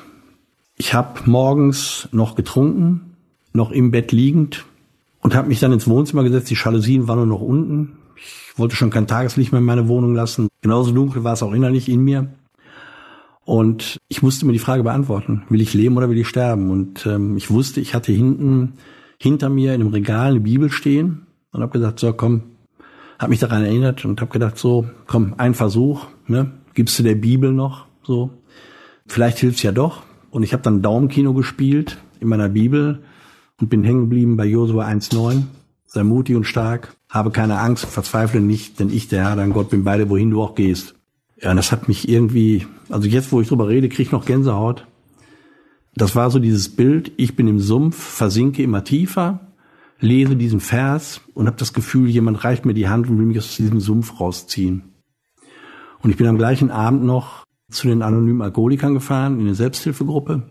ich 0.76 0.92
habe 0.92 1.20
morgens 1.24 2.08
noch 2.12 2.34
getrunken, 2.34 3.16
noch 3.54 3.70
im 3.70 3.90
Bett 3.90 4.12
liegend 4.12 4.66
und 5.20 5.34
habe 5.34 5.48
mich 5.48 5.60
dann 5.60 5.72
ins 5.72 5.88
Wohnzimmer 5.88 6.24
gesetzt. 6.24 6.50
Die 6.50 6.58
Jalousien 6.62 7.08
waren 7.08 7.18
nur 7.18 7.26
noch 7.26 7.40
unten. 7.40 7.96
Ich 8.16 8.58
wollte 8.58 8.76
schon 8.76 8.90
kein 8.90 9.06
Tageslicht 9.06 9.50
mehr 9.52 9.60
in 9.60 9.64
meine 9.64 9.88
Wohnung 9.88 10.14
lassen. 10.14 10.48
Genauso 10.60 10.92
dunkel 10.92 11.24
war 11.24 11.32
es 11.32 11.42
auch 11.42 11.52
innerlich 11.52 11.88
in 11.88 12.02
mir. 12.02 12.28
Und 13.44 13.98
ich 14.08 14.22
musste 14.22 14.46
mir 14.46 14.52
die 14.52 14.58
Frage 14.58 14.82
beantworten, 14.82 15.42
will 15.50 15.60
ich 15.60 15.74
leben 15.74 15.96
oder 15.96 16.08
will 16.08 16.18
ich 16.18 16.28
sterben? 16.28 16.70
Und 16.70 17.04
ähm, 17.06 17.36
ich 17.36 17.50
wusste, 17.50 17.80
ich 17.80 17.94
hatte 17.94 18.12
hinten 18.12 18.74
hinter 19.18 19.48
mir 19.48 19.74
in 19.74 19.82
einem 19.82 19.92
Regal 19.92 20.30
eine 20.30 20.40
Bibel 20.40 20.70
stehen 20.70 21.26
und 21.52 21.62
habe 21.62 21.72
gesagt, 21.72 22.00
so 22.00 22.12
komm, 22.12 22.42
habe 23.18 23.30
mich 23.30 23.40
daran 23.40 23.64
erinnert 23.64 24.04
und 24.04 24.20
habe 24.20 24.32
gedacht, 24.32 24.58
so 24.58 24.86
komm, 25.06 25.34
ein 25.36 25.54
Versuch, 25.54 26.06
ne? 26.26 26.52
gibst 26.74 26.98
du 26.98 27.02
der 27.02 27.14
Bibel 27.14 27.52
noch 27.52 27.86
so. 28.02 28.30
Vielleicht 29.06 29.38
hilft's 29.38 29.62
ja 29.62 29.72
doch. 29.72 30.02
Und 30.30 30.42
ich 30.42 30.52
habe 30.52 30.62
dann 30.62 30.82
Daumenkino 30.82 31.32
gespielt 31.34 31.98
in 32.20 32.28
meiner 32.28 32.48
Bibel 32.48 33.02
und 33.60 33.70
bin 33.70 33.84
hängen 33.84 34.02
geblieben 34.02 34.36
bei 34.36 34.46
Josua 34.46 34.86
1,9. 34.86 35.42
Sei 35.86 36.02
mutig 36.02 36.34
und 36.34 36.44
stark, 36.44 36.96
habe 37.08 37.30
keine 37.30 37.60
Angst, 37.60 37.84
verzweifle 37.84 38.40
nicht, 38.40 38.80
denn 38.80 38.90
ich, 38.90 39.06
der 39.06 39.28
Herr, 39.28 39.36
dein 39.36 39.52
Gott, 39.52 39.70
bin 39.70 39.84
beide, 39.84 40.10
wohin 40.10 40.30
du 40.30 40.42
auch 40.42 40.56
gehst. 40.56 40.96
Ja, 41.40 41.50
und 41.50 41.56
das 41.56 41.70
hat 41.70 41.86
mich 41.86 42.08
irgendwie, 42.08 42.66
also 42.88 43.08
jetzt, 43.08 43.32
wo 43.32 43.40
ich 43.40 43.48
drüber 43.48 43.68
rede, 43.68 43.88
krieg 43.88 44.06
ich 44.06 44.12
noch 44.12 44.26
Gänsehaut. 44.26 44.86
Das 45.94 46.16
war 46.16 46.30
so 46.30 46.38
dieses 46.38 46.74
Bild, 46.74 47.12
ich 47.16 47.36
bin 47.36 47.46
im 47.46 47.60
Sumpf, 47.60 47.96
versinke 47.96 48.62
immer 48.62 48.82
tiefer, 48.82 49.52
lese 50.00 50.36
diesen 50.36 50.60
Vers 50.60 51.20
und 51.34 51.46
habe 51.46 51.56
das 51.56 51.72
Gefühl, 51.72 52.08
jemand 52.08 52.42
reicht 52.44 52.66
mir 52.66 52.74
die 52.74 52.88
Hand 52.88 53.08
und 53.08 53.18
will 53.18 53.26
mich 53.26 53.38
aus 53.38 53.56
diesem 53.56 53.80
Sumpf 53.80 54.20
rausziehen. 54.20 54.94
Und 56.02 56.10
ich 56.10 56.16
bin 56.16 56.26
am 56.26 56.36
gleichen 56.36 56.70
Abend 56.70 57.04
noch 57.04 57.44
zu 57.70 57.88
den 57.88 58.02
anonymen 58.02 58.42
Alkoholikern 58.42 58.94
gefahren, 58.94 59.34
in 59.34 59.46
eine 59.46 59.54
Selbsthilfegruppe 59.54 60.42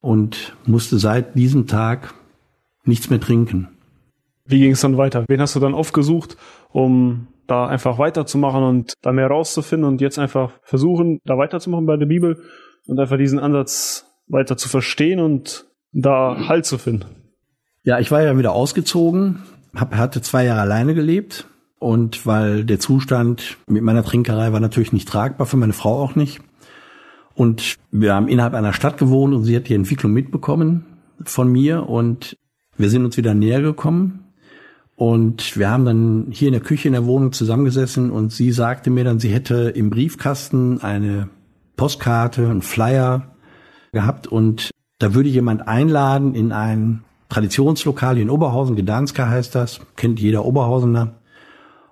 und 0.00 0.56
musste 0.66 0.98
seit 0.98 1.36
diesem 1.36 1.66
Tag 1.66 2.14
nichts 2.84 3.10
mehr 3.10 3.20
trinken. 3.20 3.68
Wie 4.46 4.58
ging 4.58 4.72
es 4.72 4.80
dann 4.80 4.98
weiter? 4.98 5.24
Wen 5.28 5.40
hast 5.40 5.56
du 5.56 5.60
dann 5.60 5.74
aufgesucht, 5.74 6.36
um 6.70 7.28
da 7.46 7.66
einfach 7.66 7.98
weiterzumachen 7.98 8.62
und 8.62 8.94
da 9.02 9.12
mehr 9.12 9.28
rauszufinden 9.28 9.88
und 9.88 10.00
jetzt 10.00 10.18
einfach 10.18 10.52
versuchen, 10.62 11.20
da 11.24 11.36
weiterzumachen 11.36 11.86
bei 11.86 11.96
der 11.96 12.06
Bibel 12.06 12.42
und 12.86 12.98
einfach 12.98 13.18
diesen 13.18 13.38
Ansatz 13.38 14.06
weiter 14.26 14.56
zu 14.56 14.68
verstehen 14.68 15.20
und 15.20 15.66
da 15.92 16.48
Halt 16.48 16.66
zu 16.66 16.78
finden? 16.78 17.06
Ja, 17.82 17.98
ich 17.98 18.10
war 18.10 18.22
ja 18.22 18.36
wieder 18.38 18.52
ausgezogen, 18.52 19.42
hab, 19.74 19.94
hatte 19.94 20.22
zwei 20.22 20.44
Jahre 20.44 20.62
alleine 20.62 20.94
gelebt 20.94 21.46
und 21.78 22.26
weil 22.26 22.64
der 22.64 22.80
Zustand 22.80 23.58
mit 23.66 23.82
meiner 23.82 24.02
Trinkerei 24.02 24.52
war 24.52 24.60
natürlich 24.60 24.92
nicht 24.92 25.08
tragbar, 25.08 25.46
für 25.46 25.56
meine 25.56 25.74
Frau 25.74 26.02
auch 26.02 26.14
nicht. 26.14 26.40
Und 27.34 27.76
wir 27.90 28.14
haben 28.14 28.28
innerhalb 28.28 28.54
einer 28.54 28.72
Stadt 28.72 28.96
gewohnt 28.96 29.34
und 29.34 29.44
sie 29.44 29.56
hat 29.56 29.68
die 29.68 29.74
Entwicklung 29.74 30.12
mitbekommen 30.12 30.86
von 31.24 31.50
mir 31.50 31.88
und 31.88 32.36
wir 32.76 32.90
sind 32.90 33.04
uns 33.04 33.16
wieder 33.16 33.34
näher 33.34 33.60
gekommen. 33.60 34.23
Und 34.96 35.56
wir 35.56 35.70
haben 35.70 35.84
dann 35.84 36.26
hier 36.30 36.48
in 36.48 36.52
der 36.52 36.62
Küche 36.62 36.88
in 36.88 36.92
der 36.92 37.06
Wohnung 37.06 37.32
zusammengesessen 37.32 38.10
und 38.10 38.32
sie 38.32 38.52
sagte 38.52 38.90
mir 38.90 39.04
dann, 39.04 39.18
sie 39.18 39.30
hätte 39.30 39.70
im 39.70 39.90
Briefkasten 39.90 40.80
eine 40.82 41.28
Postkarte, 41.76 42.48
einen 42.48 42.62
Flyer 42.62 43.34
gehabt 43.92 44.28
und 44.28 44.70
da 44.98 45.14
würde 45.14 45.28
jemand 45.28 45.66
einladen 45.66 46.34
in 46.34 46.52
ein 46.52 47.02
Traditionslokal 47.28 48.18
in 48.18 48.30
Oberhausen, 48.30 48.76
Gedanska 48.76 49.28
heißt 49.28 49.54
das, 49.56 49.80
kennt 49.96 50.20
jeder 50.20 50.44
Oberhausener. 50.44 51.14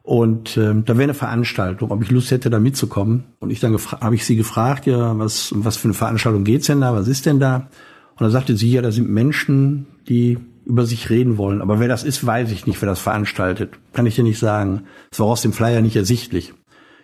Und 0.03 0.57
ähm, 0.57 0.85
da 0.85 0.95
wäre 0.95 1.05
eine 1.05 1.15
Veranstaltung, 1.15 1.91
ob 1.91 2.03
ich 2.03 2.11
Lust 2.11 2.31
hätte, 2.31 2.51
da 2.51 2.59
mitzukommen. 2.59 3.25
Und 3.39 3.51
ich 3.51 3.61
dann 3.61 3.77
habe 4.01 4.15
ich 4.15 4.25
sie 4.25 4.37
gefragt, 4.37 4.87
ja, 4.87 5.19
was, 5.19 5.53
was 5.57 5.77
für 5.77 5.89
eine 5.89 5.95
Veranstaltung 5.95 6.45
geht's 6.45 6.67
denn 6.67 6.81
da, 6.81 6.95
was 6.95 7.09
ist 7.09 7.27
denn 7.27 7.41
da? 7.41 7.69
Und 8.13 8.21
dann 8.21 8.31
sagte 8.31 8.57
sie, 8.57 8.71
ja, 8.71 8.83
da 8.83 8.93
sind 8.93 9.09
Menschen, 9.09 9.87
die 10.09 10.39
über 10.65 10.87
sich 10.87 11.11
reden 11.11 11.39
wollen. 11.39 11.61
Aber 11.61 11.81
wer 11.81 11.89
das 11.89 12.05
ist, 12.05 12.25
weiß 12.25 12.51
ich 12.51 12.67
nicht, 12.67 12.81
wer 12.81 12.89
das 12.89 13.01
veranstaltet. 13.01 13.79
Kann 13.93 14.07
ich 14.07 14.15
dir 14.15 14.25
nicht 14.25 14.39
sagen. 14.39 14.85
Es 15.11 15.21
war 15.21 15.27
aus 15.27 15.43
dem 15.43 15.53
Flyer 15.53 15.83
nicht 15.83 15.97
ersichtlich. 15.97 16.55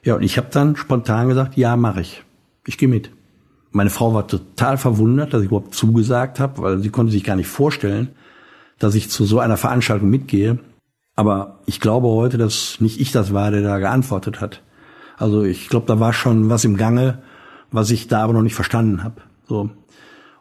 Ja, 0.04 0.14
und 0.14 0.22
ich 0.22 0.38
habe 0.38 0.48
dann 0.50 0.76
spontan 0.76 1.28
gesagt, 1.28 1.56
ja, 1.56 1.76
mache 1.76 2.00
ich. 2.00 2.22
Ich 2.66 2.78
gehe 2.78 2.88
mit. 2.88 3.10
Meine 3.70 3.90
Frau 3.90 4.14
war 4.14 4.26
total 4.26 4.78
verwundert, 4.78 5.34
dass 5.34 5.42
ich 5.42 5.48
überhaupt 5.48 5.74
zugesagt 5.74 6.40
habe, 6.40 6.62
weil 6.62 6.78
sie 6.78 6.90
konnte 6.90 7.12
sich 7.12 7.24
gar 7.24 7.36
nicht 7.36 7.48
vorstellen, 7.48 8.08
dass 8.78 8.94
ich 8.94 9.10
zu 9.10 9.24
so 9.24 9.40
einer 9.40 9.56
Veranstaltung 9.56 10.08
mitgehe. 10.08 10.58
Aber 11.16 11.58
ich 11.66 11.80
glaube 11.80 12.08
heute, 12.08 12.38
dass 12.38 12.80
nicht 12.80 13.00
ich 13.00 13.12
das 13.12 13.34
war, 13.34 13.50
der 13.50 13.62
da 13.62 13.78
geantwortet 13.78 14.40
hat. 14.40 14.62
Also 15.16 15.42
ich 15.42 15.68
glaube, 15.68 15.86
da 15.86 15.98
war 15.98 16.12
schon 16.12 16.48
was 16.48 16.64
im 16.64 16.76
Gange, 16.76 17.22
was 17.72 17.90
ich 17.90 18.06
da 18.06 18.22
aber 18.22 18.32
noch 18.32 18.42
nicht 18.42 18.54
verstanden 18.54 19.02
habe. 19.02 19.20
So. 19.48 19.70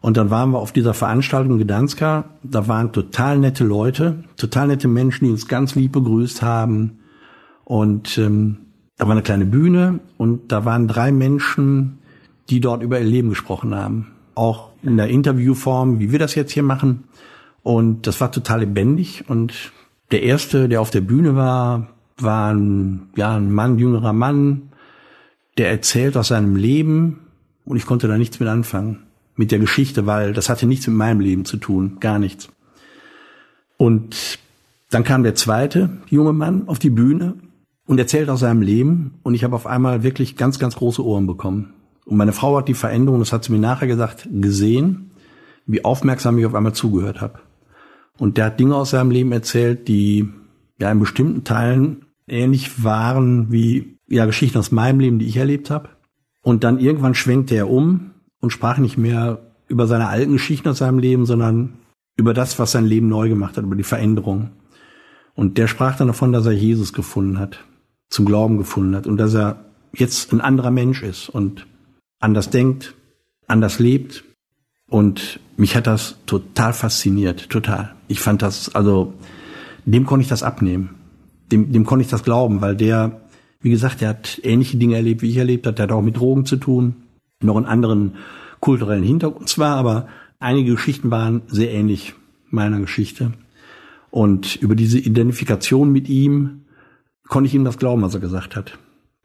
Und 0.07 0.15
dann 0.15 0.29
waren 0.29 0.51
wir 0.51 0.59
auf 0.59 0.71
dieser 0.71 0.93
Veranstaltung 0.93 1.59
in 1.59 1.67
Gdanska. 1.67 2.29
Da 2.41 2.69
waren 2.69 2.93
total 2.93 3.39
nette 3.39 3.65
Leute, 3.65 4.23
total 4.37 4.67
nette 4.67 4.87
Menschen, 4.87 5.25
die 5.25 5.31
uns 5.31 5.49
ganz 5.49 5.75
lieb 5.75 5.91
begrüßt 5.91 6.41
haben. 6.41 6.99
Und 7.65 8.17
ähm, 8.17 8.59
da 8.95 9.03
war 9.07 9.11
eine 9.11 9.21
kleine 9.21 9.45
Bühne 9.45 9.99
und 10.15 10.49
da 10.53 10.63
waren 10.63 10.87
drei 10.87 11.11
Menschen, 11.11 11.97
die 12.49 12.61
dort 12.61 12.83
über 12.83 12.97
ihr 13.01 13.05
Leben 13.05 13.27
gesprochen 13.27 13.75
haben. 13.75 14.13
Auch 14.33 14.69
in 14.81 14.95
der 14.95 15.09
Interviewform, 15.09 15.99
wie 15.99 16.09
wir 16.09 16.19
das 16.19 16.35
jetzt 16.35 16.53
hier 16.53 16.63
machen. 16.63 17.03
Und 17.61 18.07
das 18.07 18.21
war 18.21 18.31
total 18.31 18.61
lebendig 18.61 19.25
und 19.27 19.73
der 20.11 20.23
erste, 20.23 20.69
der 20.69 20.79
auf 20.79 20.89
der 20.89 21.01
Bühne 21.01 21.35
war, 21.35 21.89
war 22.17 22.53
ein, 22.53 23.09
ja, 23.17 23.35
ein 23.35 23.51
Mann, 23.51 23.77
jüngerer 23.77 24.13
Mann, 24.13 24.69
der 25.57 25.69
erzählt 25.69 26.15
aus 26.15 26.29
seinem 26.29 26.55
Leben 26.55 27.27
und 27.65 27.75
ich 27.75 27.85
konnte 27.85 28.07
da 28.07 28.17
nichts 28.17 28.39
mit 28.39 28.47
anfangen. 28.47 29.06
Mit 29.37 29.51
der 29.51 29.59
Geschichte, 29.59 30.05
weil 30.05 30.33
das 30.33 30.49
hatte 30.49 30.65
nichts 30.65 30.87
mit 30.87 30.97
meinem 30.97 31.21
Leben 31.21 31.45
zu 31.45 31.57
tun, 31.57 31.97
gar 31.99 32.19
nichts. 32.19 32.49
Und 33.77 34.39
dann 34.89 35.03
kam 35.03 35.23
der 35.23 35.35
zweite 35.35 35.89
junge 36.09 36.33
Mann 36.33 36.67
auf 36.67 36.79
die 36.79 36.89
Bühne 36.89 37.35
und 37.85 37.99
erzählt 37.99 38.29
aus 38.29 38.41
seinem 38.41 38.61
Leben 38.61 39.19
und 39.23 39.33
ich 39.33 39.43
habe 39.43 39.55
auf 39.55 39.67
einmal 39.67 40.03
wirklich 40.03 40.35
ganz, 40.35 40.59
ganz 40.59 40.75
große 40.75 41.05
Ohren 41.05 41.27
bekommen. 41.27 41.73
Und 42.05 42.17
meine 42.17 42.33
Frau 42.33 42.57
hat 42.57 42.67
die 42.67 42.73
Veränderung, 42.73 43.19
das 43.19 43.31
hat 43.31 43.43
sie 43.43 43.51
mir 43.51 43.59
nachher 43.59 43.87
gesagt, 43.87 44.27
gesehen, 44.31 45.11
wie 45.65 45.85
aufmerksam 45.85 46.37
ich 46.37 46.45
auf 46.45 46.55
einmal 46.55 46.73
zugehört 46.73 47.21
habe. 47.21 47.39
Und 48.17 48.37
der 48.37 48.45
hat 48.45 48.59
Dinge 48.59 48.75
aus 48.75 48.91
seinem 48.91 49.11
Leben 49.11 49.31
erzählt, 49.31 49.87
die 49.87 50.29
ja 50.79 50.91
in 50.91 50.99
bestimmten 50.99 51.43
Teilen 51.43 52.05
ähnlich 52.27 52.83
waren 52.83 53.51
wie 53.51 53.97
ja 54.07 54.25
Geschichten 54.25 54.57
aus 54.57 54.71
meinem 54.71 54.99
Leben, 54.99 55.19
die 55.19 55.27
ich 55.27 55.37
erlebt 55.37 55.69
habe. 55.69 55.89
Und 56.41 56.63
dann 56.63 56.79
irgendwann 56.79 57.13
schwenkte 57.13 57.55
er 57.55 57.69
um 57.69 58.11
und 58.39 58.51
sprach 58.51 58.77
nicht 58.77 58.97
mehr 58.97 59.39
über 59.67 59.87
seine 59.87 60.07
alten 60.07 60.33
Geschichten 60.33 60.69
aus 60.69 60.77
seinem 60.77 60.99
Leben, 60.99 61.25
sondern 61.25 61.73
über 62.15 62.33
das, 62.33 62.57
was 62.59 62.71
sein 62.71 62.85
Leben 62.85 63.09
neu 63.09 63.29
gemacht 63.29 63.57
hat, 63.57 63.63
über 63.63 63.75
die 63.75 63.83
Veränderung. 63.83 64.49
Und 65.35 65.57
der 65.57 65.67
sprach 65.67 65.97
dann 65.97 66.07
davon, 66.07 66.31
dass 66.31 66.45
er 66.45 66.51
Jesus 66.51 66.93
gefunden 66.93 67.37
hat, 67.37 67.63
zum 68.09 68.25
Glauben 68.25 68.57
gefunden 68.57 68.95
hat 68.95 69.07
und 69.07 69.17
dass 69.17 69.33
er 69.33 69.65
jetzt 69.93 70.31
ein 70.33 70.41
anderer 70.41 70.71
Mensch 70.71 71.03
ist 71.03 71.29
und 71.29 71.67
anders 72.19 72.49
denkt, 72.49 72.95
anders 73.47 73.79
lebt 73.79 74.23
und 74.89 75.39
mich 75.57 75.75
hat 75.75 75.87
das 75.87 76.15
total 76.25 76.73
fasziniert, 76.73 77.49
total. 77.49 77.93
Ich 78.07 78.19
fand 78.19 78.41
das, 78.41 78.73
also 78.73 79.13
dem 79.85 80.05
konnte 80.05 80.23
ich 80.23 80.29
das 80.29 80.43
abnehmen. 80.43 80.95
Dem, 81.51 81.71
dem 81.71 81.85
konnte 81.85 82.03
ich 82.03 82.09
das 82.09 82.23
glauben, 82.23 82.61
weil 82.61 82.75
der, 82.75 83.21
wie 83.61 83.69
gesagt, 83.69 84.01
der 84.01 84.09
hat 84.09 84.39
ähnliche 84.43 84.77
Dinge 84.77 84.95
erlebt, 84.95 85.21
wie 85.21 85.29
ich 85.29 85.37
erlebt 85.37 85.65
habe. 85.65 85.75
Der 85.75 85.83
hat 85.83 85.91
auch 85.91 86.01
mit 86.01 86.17
Drogen 86.17 86.45
zu 86.45 86.57
tun, 86.57 86.95
noch 87.41 87.57
in 87.57 87.65
anderen 87.65 88.15
kulturellen 88.59 89.03
Hintergrund 89.03 89.49
zwar, 89.49 89.75
aber 89.75 90.07
einige 90.39 90.71
Geschichten 90.71 91.11
waren 91.11 91.43
sehr 91.47 91.71
ähnlich 91.71 92.13
meiner 92.49 92.79
Geschichte. 92.79 93.33
Und 94.09 94.55
über 94.55 94.75
diese 94.75 94.99
Identifikation 94.99 95.91
mit 95.91 96.09
ihm 96.09 96.61
konnte 97.27 97.47
ich 97.47 97.55
ihm 97.55 97.65
das 97.65 97.77
glauben, 97.77 98.01
was 98.01 98.13
er 98.13 98.19
gesagt 98.19 98.55
hat. 98.55 98.77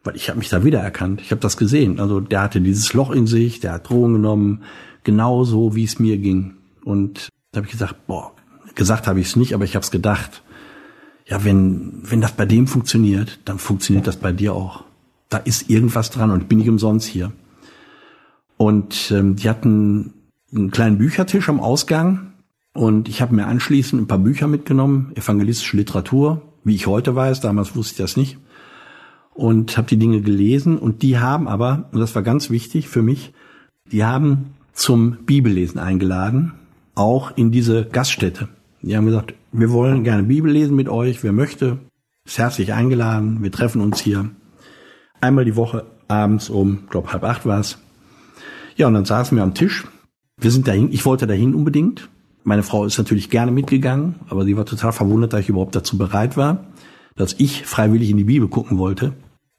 Weil 0.04 0.16
ich 0.16 0.28
habe 0.28 0.38
mich 0.38 0.48
da 0.48 0.64
wiedererkannt. 0.64 1.20
Ich 1.20 1.30
habe 1.30 1.40
das 1.40 1.56
gesehen. 1.56 2.00
Also 2.00 2.20
der 2.20 2.42
hatte 2.42 2.60
dieses 2.60 2.92
Loch 2.92 3.10
in 3.10 3.26
sich, 3.26 3.60
der 3.60 3.74
hat 3.74 3.88
Drogen 3.88 4.14
genommen, 4.14 4.62
genauso 5.04 5.76
wie 5.76 5.84
es 5.84 5.98
mir 5.98 6.18
ging. 6.18 6.54
Und 6.84 7.28
da 7.52 7.58
habe 7.58 7.66
ich 7.66 7.72
gesagt, 7.72 8.06
boah, 8.06 8.32
gesagt 8.74 9.06
habe 9.06 9.20
ich 9.20 9.28
es 9.28 9.36
nicht, 9.36 9.54
aber 9.54 9.64
ich 9.64 9.76
habe 9.76 9.84
es 9.84 9.90
gedacht. 9.90 10.42
Ja, 11.26 11.44
wenn, 11.44 12.02
wenn 12.02 12.20
das 12.20 12.32
bei 12.32 12.46
dem 12.46 12.66
funktioniert, 12.66 13.38
dann 13.44 13.58
funktioniert 13.58 14.08
das 14.08 14.16
bei 14.16 14.32
dir 14.32 14.54
auch. 14.54 14.84
Da 15.28 15.38
ist 15.38 15.70
irgendwas 15.70 16.10
dran 16.10 16.30
und 16.30 16.48
bin 16.48 16.60
ich 16.60 16.68
umsonst 16.68 17.06
hier. 17.06 17.32
Und 18.62 19.10
ähm, 19.10 19.34
die 19.34 19.50
hatten 19.50 20.12
einen 20.54 20.70
kleinen 20.70 20.96
Büchertisch 20.96 21.48
am 21.48 21.58
Ausgang 21.58 22.34
und 22.72 23.08
ich 23.08 23.20
habe 23.20 23.34
mir 23.34 23.48
anschließend 23.48 24.00
ein 24.00 24.06
paar 24.06 24.20
Bücher 24.20 24.46
mitgenommen, 24.46 25.10
evangelistische 25.16 25.76
Literatur, 25.76 26.42
wie 26.62 26.76
ich 26.76 26.86
heute 26.86 27.16
weiß, 27.16 27.40
damals 27.40 27.74
wusste 27.74 27.94
ich 27.94 27.98
das 27.98 28.16
nicht. 28.16 28.38
Und 29.34 29.76
habe 29.76 29.88
die 29.88 29.96
Dinge 29.96 30.20
gelesen 30.20 30.78
und 30.78 31.02
die 31.02 31.18
haben 31.18 31.48
aber, 31.48 31.88
und 31.90 31.98
das 31.98 32.14
war 32.14 32.22
ganz 32.22 32.50
wichtig 32.50 32.88
für 32.88 33.02
mich, 33.02 33.32
die 33.90 34.04
haben 34.04 34.54
zum 34.72 35.24
Bibellesen 35.26 35.80
eingeladen, 35.80 36.52
auch 36.94 37.36
in 37.36 37.50
diese 37.50 37.86
Gaststätte. 37.86 38.48
Die 38.80 38.96
haben 38.96 39.06
gesagt, 39.06 39.34
wir 39.50 39.72
wollen 39.72 40.04
gerne 40.04 40.22
Bibel 40.22 40.52
lesen 40.52 40.76
mit 40.76 40.88
euch, 40.88 41.24
wer 41.24 41.32
möchte, 41.32 41.78
ist 42.24 42.38
herzlich 42.38 42.72
eingeladen, 42.72 43.42
wir 43.42 43.50
treffen 43.50 43.80
uns 43.80 43.98
hier 43.98 44.30
einmal 45.20 45.44
die 45.44 45.56
Woche 45.56 45.84
abends 46.06 46.48
um, 46.48 46.84
glaub 46.88 47.12
halb 47.12 47.24
acht 47.24 47.44
war's. 47.44 47.80
Ja, 48.82 48.88
und 48.88 48.94
dann 48.94 49.04
saßen 49.04 49.36
wir 49.36 49.44
am 49.44 49.54
Tisch. 49.54 49.84
Wir 50.40 50.50
sind 50.50 50.66
dahin, 50.66 50.90
ich 50.90 51.04
wollte 51.04 51.28
dahin 51.28 51.54
unbedingt, 51.54 52.08
meine 52.42 52.64
Frau 52.64 52.84
ist 52.84 52.98
natürlich 52.98 53.30
gerne 53.30 53.52
mitgegangen, 53.52 54.16
aber 54.28 54.44
sie 54.44 54.56
war 54.56 54.66
total 54.66 54.90
verwundert, 54.90 55.32
dass 55.32 55.42
ich 55.42 55.50
überhaupt 55.50 55.76
dazu 55.76 55.96
bereit 55.96 56.36
war, 56.36 56.66
dass 57.14 57.34
ich 57.38 57.64
freiwillig 57.64 58.10
in 58.10 58.16
die 58.16 58.24
Bibel 58.24 58.48
gucken 58.48 58.78
wollte. 58.78 59.12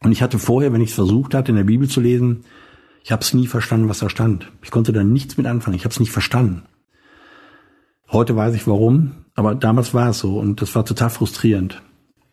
Und 0.04 0.12
ich 0.12 0.22
hatte 0.22 0.40
vorher, 0.40 0.74
wenn 0.74 0.82
ich 0.82 0.90
es 0.90 0.96
versucht 0.96 1.36
hatte, 1.36 1.54
in 1.54 1.56
der 1.56 1.64
Bibel 1.64 1.88
zu 1.88 2.02
lesen, 2.02 2.44
ich 3.02 3.14
habe 3.14 3.22
es 3.22 3.34
nie 3.34 3.48
verstanden, 3.48 3.88
was 3.88 4.00
da 4.00 4.10
stand. 4.10 4.52
Ich 4.62 4.72
konnte 4.72 4.92
da 4.92 5.06
nichts 5.06 5.38
mit 5.38 5.48
anfangen. 5.48 5.78
Ich 5.78 5.86
habe 5.86 5.94
es 5.94 6.02
nicht 6.02 6.12
verstanden. 6.12 6.64
Heute 8.12 8.36
weiß 8.36 8.54
ich 8.56 8.68
warum, 8.68 9.12
aber 9.36 9.56
damals 9.56 9.94
war 9.94 10.10
es 10.10 10.20
so 10.20 10.38
und 10.38 10.62
das 10.62 10.76
war 10.76 10.84
total 10.84 11.10
frustrierend. 11.10 11.82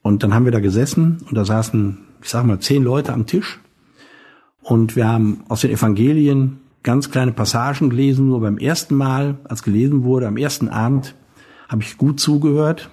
Und 0.03 0.25
dann 0.25 0.35
haben 0.35 0.45
wir 0.45 0.51
da 0.51 0.59
gesessen 0.59 1.19
und 1.29 1.37
da 1.37 1.45
saßen, 1.45 1.99
ich 2.21 2.29
sag 2.29 2.45
mal, 2.45 2.59
zehn 2.59 2.83
Leute 2.83 3.13
am 3.13 3.27
Tisch 3.27 3.61
und 4.61 4.97
wir 4.97 5.07
haben 5.07 5.45
aus 5.49 5.61
den 5.61 5.71
Evangelien 5.71 6.59
ganz 6.83 7.11
kleine 7.11 7.33
Passagen 7.33 7.91
gelesen, 7.91 8.27
nur 8.27 8.41
beim 8.41 8.59
ersten 8.59 8.95
Mal, 8.95 9.39
als 9.45 9.63
gelesen 9.63 10.05
wurde, 10.05 10.27
am 10.27 10.37
ersten 10.37 10.69
Abend, 10.69 11.15
habe 11.69 11.83
ich 11.83 11.99
gut 11.99 12.21
zugehört 12.21 12.91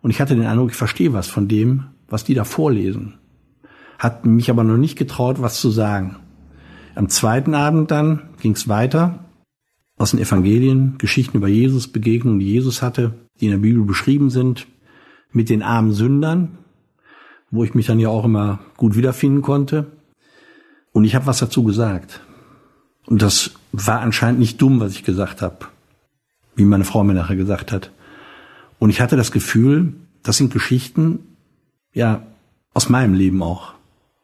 und 0.00 0.10
ich 0.10 0.20
hatte 0.20 0.34
den 0.34 0.46
Eindruck, 0.46 0.70
ich 0.70 0.76
verstehe 0.76 1.12
was 1.12 1.28
von 1.28 1.48
dem, 1.48 1.84
was 2.08 2.24
die 2.24 2.34
da 2.34 2.44
vorlesen. 2.44 3.14
Hat 3.98 4.26
mich 4.26 4.50
aber 4.50 4.64
noch 4.64 4.76
nicht 4.76 4.96
getraut, 4.96 5.40
was 5.40 5.60
zu 5.60 5.70
sagen. 5.70 6.16
Am 6.94 7.08
zweiten 7.08 7.54
Abend 7.54 7.90
dann 7.90 8.30
ging 8.40 8.52
es 8.52 8.68
weiter 8.68 9.24
aus 9.96 10.12
den 10.12 10.20
Evangelien, 10.20 10.96
Geschichten 10.98 11.36
über 11.36 11.48
Jesus, 11.48 11.88
Begegnungen, 11.88 12.38
die 12.38 12.52
Jesus 12.52 12.82
hatte, 12.82 13.14
die 13.40 13.46
in 13.46 13.50
der 13.52 13.58
Bibel 13.58 13.84
beschrieben 13.84 14.30
sind, 14.30 14.66
mit 15.32 15.50
den 15.50 15.62
armen 15.62 15.92
Sündern, 15.92 16.58
wo 17.50 17.64
ich 17.64 17.74
mich 17.74 17.86
dann 17.86 17.98
ja 17.98 18.08
auch 18.08 18.24
immer 18.24 18.60
gut 18.76 18.96
wiederfinden 18.96 19.42
konnte. 19.42 19.86
Und 20.92 21.04
ich 21.04 21.14
habe 21.14 21.26
was 21.26 21.38
dazu 21.38 21.64
gesagt. 21.64 22.20
Und 23.08 23.22
das 23.22 23.52
war 23.72 24.00
anscheinend 24.02 24.38
nicht 24.38 24.60
dumm, 24.60 24.80
was 24.80 24.92
ich 24.92 25.02
gesagt 25.02 25.40
habe, 25.40 25.66
wie 26.56 26.66
meine 26.66 26.84
Frau 26.84 27.02
mir 27.04 27.14
nachher 27.14 27.36
gesagt 27.36 27.72
hat. 27.72 27.90
Und 28.78 28.90
ich 28.90 29.00
hatte 29.00 29.16
das 29.16 29.32
Gefühl, 29.32 29.94
das 30.22 30.36
sind 30.36 30.52
Geschichten, 30.52 31.20
ja, 31.94 32.22
aus 32.74 32.90
meinem 32.90 33.14
Leben 33.14 33.42
auch. 33.42 33.72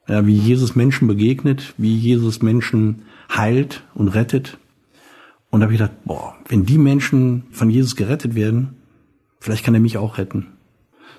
Ja, 0.06 0.26
wie 0.26 0.36
Jesus 0.36 0.76
Menschen 0.76 1.08
begegnet, 1.08 1.72
wie 1.78 1.96
Jesus 1.96 2.42
Menschen 2.42 3.04
heilt 3.34 3.84
und 3.94 4.08
rettet. 4.08 4.58
Und 5.48 5.60
da 5.60 5.64
habe 5.64 5.72
ich 5.72 5.78
gedacht, 5.78 6.04
boah, 6.04 6.34
wenn 6.48 6.66
die 6.66 6.76
Menschen 6.76 7.44
von 7.52 7.70
Jesus 7.70 7.96
gerettet 7.96 8.34
werden, 8.34 8.76
vielleicht 9.40 9.64
kann 9.64 9.72
er 9.72 9.80
mich 9.80 9.96
auch 9.96 10.18
retten. 10.18 10.48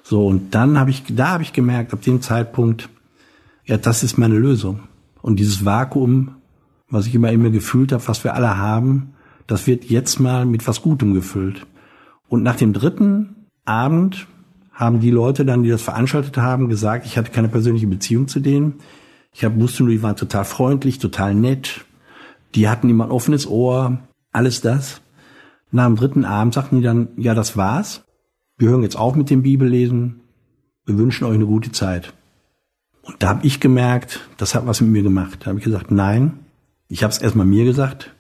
So, 0.04 0.28
und 0.28 0.54
dann 0.54 0.78
habe 0.78 0.91
ich, 0.91 1.01
da 1.10 1.30
habe 1.30 1.41
ich 1.41 1.51
gemerkt, 1.51 1.93
ab 1.93 2.04
dem 2.04 2.21
Zeitpunkt, 2.21 2.89
ja, 3.65 3.78
das 3.78 4.04
ist 4.04 4.19
meine 4.19 4.38
Lösung. 4.38 4.82
Und 5.23 5.39
dieses 5.39 5.65
Vakuum 5.65 6.36
was 6.89 7.08
ich 7.08 7.15
immer 7.15 7.32
immer 7.32 7.50
gefühlt 7.50 7.91
habe, 7.91 8.08
was 8.08 8.24
wir 8.24 8.34
alle 8.34 8.58
haben, 8.58 9.13
das 9.48 9.67
wird 9.67 9.86
jetzt 9.86 10.19
mal 10.19 10.45
mit 10.45 10.67
was 10.67 10.82
Gutem 10.82 11.13
gefüllt. 11.13 11.65
Und 12.28 12.43
nach 12.43 12.56
dem 12.56 12.74
dritten 12.74 13.48
Abend 13.65 14.28
haben 14.71 15.00
die 15.00 15.12
Leute 15.12 15.45
dann, 15.45 15.63
die 15.63 15.69
das 15.69 15.82
veranstaltet 15.82 16.38
haben, 16.38 16.67
gesagt, 16.67 17.06
ich 17.06 17.17
hatte 17.17 17.32
keine 17.32 17.48
persönliche 17.48 17.88
Beziehung 17.88 18.28
zu 18.28 18.39
denen. 18.39 18.76
Ich 19.34 19.43
hab, 19.43 19.60
wusste 19.60 19.84
nur, 19.84 19.91
die 19.91 20.04
waren 20.04 20.15
total 20.15 20.45
freundlich, 20.45 21.00
total 21.00 21.34
nett. 21.34 21.86
Die 22.56 22.67
hatten 22.67 22.89
immer 22.89 23.06
ein 23.06 23.12
offenes 23.12 23.48
Ohr, 23.48 24.00
alles 24.32 24.62
das. 24.62 25.02
Nach 25.71 25.86
dem 25.86 25.95
dritten 25.95 26.26
Abend 26.26 26.54
sagten 26.54 26.78
die 26.78 26.84
dann, 26.84 27.10
ja, 27.17 27.34
das 27.34 27.58
war's. 27.58 28.04
Wir 28.58 28.69
hören 28.69 28.84
jetzt 28.84 28.98
auf 28.98 29.15
mit 29.15 29.30
dem 29.30 29.43
Bibellesen. 29.43 30.21
Wir 30.86 30.98
wünschen 30.98 31.26
euch 31.26 31.36
eine 31.36 31.45
gute 31.45 31.71
Zeit. 31.71 32.13
Und 33.02 33.15
da 33.19 33.30
habe 33.30 33.45
ich 33.45 33.60
gemerkt, 33.60 34.28
das 34.38 34.56
hat 34.56 34.65
was 34.67 34.82
mit 34.82 34.91
mir 34.91 35.04
gemacht. 35.04 35.39
Da 35.41 35.48
habe 35.48 35.60
ich 35.60 35.65
gesagt, 35.65 35.91
nein, 35.91 36.39
ich 36.88 37.04
habe 37.04 37.12
es 37.12 37.19
erstmal 37.19 37.45
mir 37.45 37.65
gesagt, 37.65 38.13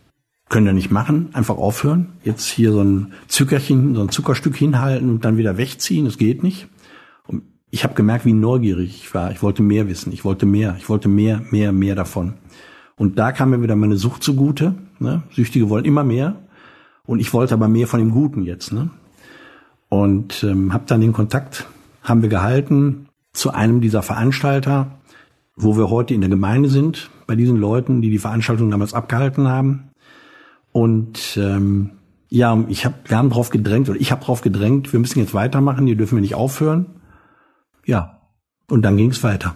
können 0.49 0.65
wir 0.65 0.73
nicht 0.73 0.91
machen, 0.91 1.29
einfach 1.33 1.57
aufhören. 1.57 2.13
Jetzt 2.23 2.47
hier 2.47 2.71
so 2.71 2.81
ein 2.81 3.13
Zuckerchen, 3.27 3.95
so 3.95 4.01
ein 4.01 4.09
Zuckerstück 4.09 4.55
hinhalten 4.55 5.09
und 5.09 5.25
dann 5.25 5.37
wieder 5.37 5.57
wegziehen, 5.57 6.05
das 6.05 6.17
geht 6.17 6.43
nicht. 6.43 6.67
Und 7.27 7.43
ich 7.71 7.83
habe 7.83 7.95
gemerkt, 7.95 8.25
wie 8.25 8.33
neugierig 8.33 9.01
ich 9.03 9.13
war. 9.13 9.31
Ich 9.31 9.41
wollte 9.41 9.63
mehr 9.63 9.87
wissen, 9.87 10.13
ich 10.13 10.23
wollte 10.23 10.45
mehr, 10.45 10.75
ich 10.77 10.87
wollte 10.89 11.07
mehr, 11.09 11.41
mehr, 11.51 11.71
mehr 11.71 11.95
davon. 11.95 12.35
Und 12.95 13.19
da 13.19 13.31
kam 13.31 13.49
mir 13.49 13.61
wieder 13.61 13.75
meine 13.75 13.97
Sucht 13.97 14.23
zugute. 14.23 14.75
Ne? 14.99 15.23
Süchtige 15.31 15.69
wollen 15.69 15.85
immer 15.85 16.03
mehr. 16.03 16.35
Und 17.05 17.19
ich 17.19 17.33
wollte 17.33 17.53
aber 17.53 17.67
mehr 17.67 17.87
von 17.87 17.99
dem 17.99 18.11
Guten 18.11 18.43
jetzt. 18.43 18.71
Ne? 18.71 18.89
Und 19.89 20.43
ähm, 20.43 20.73
habe 20.73 20.85
dann 20.87 21.01
den 21.01 21.13
Kontakt, 21.13 21.67
haben 22.01 22.21
wir 22.21 22.29
gehalten 22.29 23.07
zu 23.33 23.51
einem 23.51 23.81
dieser 23.81 24.01
Veranstalter, 24.01 24.99
wo 25.55 25.77
wir 25.77 25.89
heute 25.89 26.13
in 26.13 26.21
der 26.21 26.29
Gemeinde 26.29 26.69
sind, 26.69 27.09
bei 27.27 27.35
diesen 27.35 27.57
Leuten, 27.57 28.01
die 28.01 28.09
die 28.09 28.19
Veranstaltung 28.19 28.69
damals 28.69 28.93
abgehalten 28.93 29.47
haben. 29.47 29.91
Und 30.71 31.37
ähm, 31.41 31.91
ja, 32.29 32.63
ich 32.67 32.85
hab, 32.85 33.09
wir 33.09 33.17
haben 33.17 33.29
drauf 33.29 33.49
gedrängt, 33.49 33.89
oder 33.89 33.99
ich 33.99 34.11
habe 34.11 34.23
drauf 34.23 34.41
gedrängt, 34.41 34.91
wir 34.91 34.99
müssen 34.99 35.19
jetzt 35.19 35.33
weitermachen, 35.33 35.87
hier 35.87 35.95
dürfen 35.95 36.17
wir 36.17 36.21
nicht 36.21 36.35
aufhören. 36.35 37.01
Ja, 37.85 38.21
und 38.69 38.81
dann 38.81 38.97
ging 38.97 39.11
es 39.11 39.23
weiter. 39.23 39.55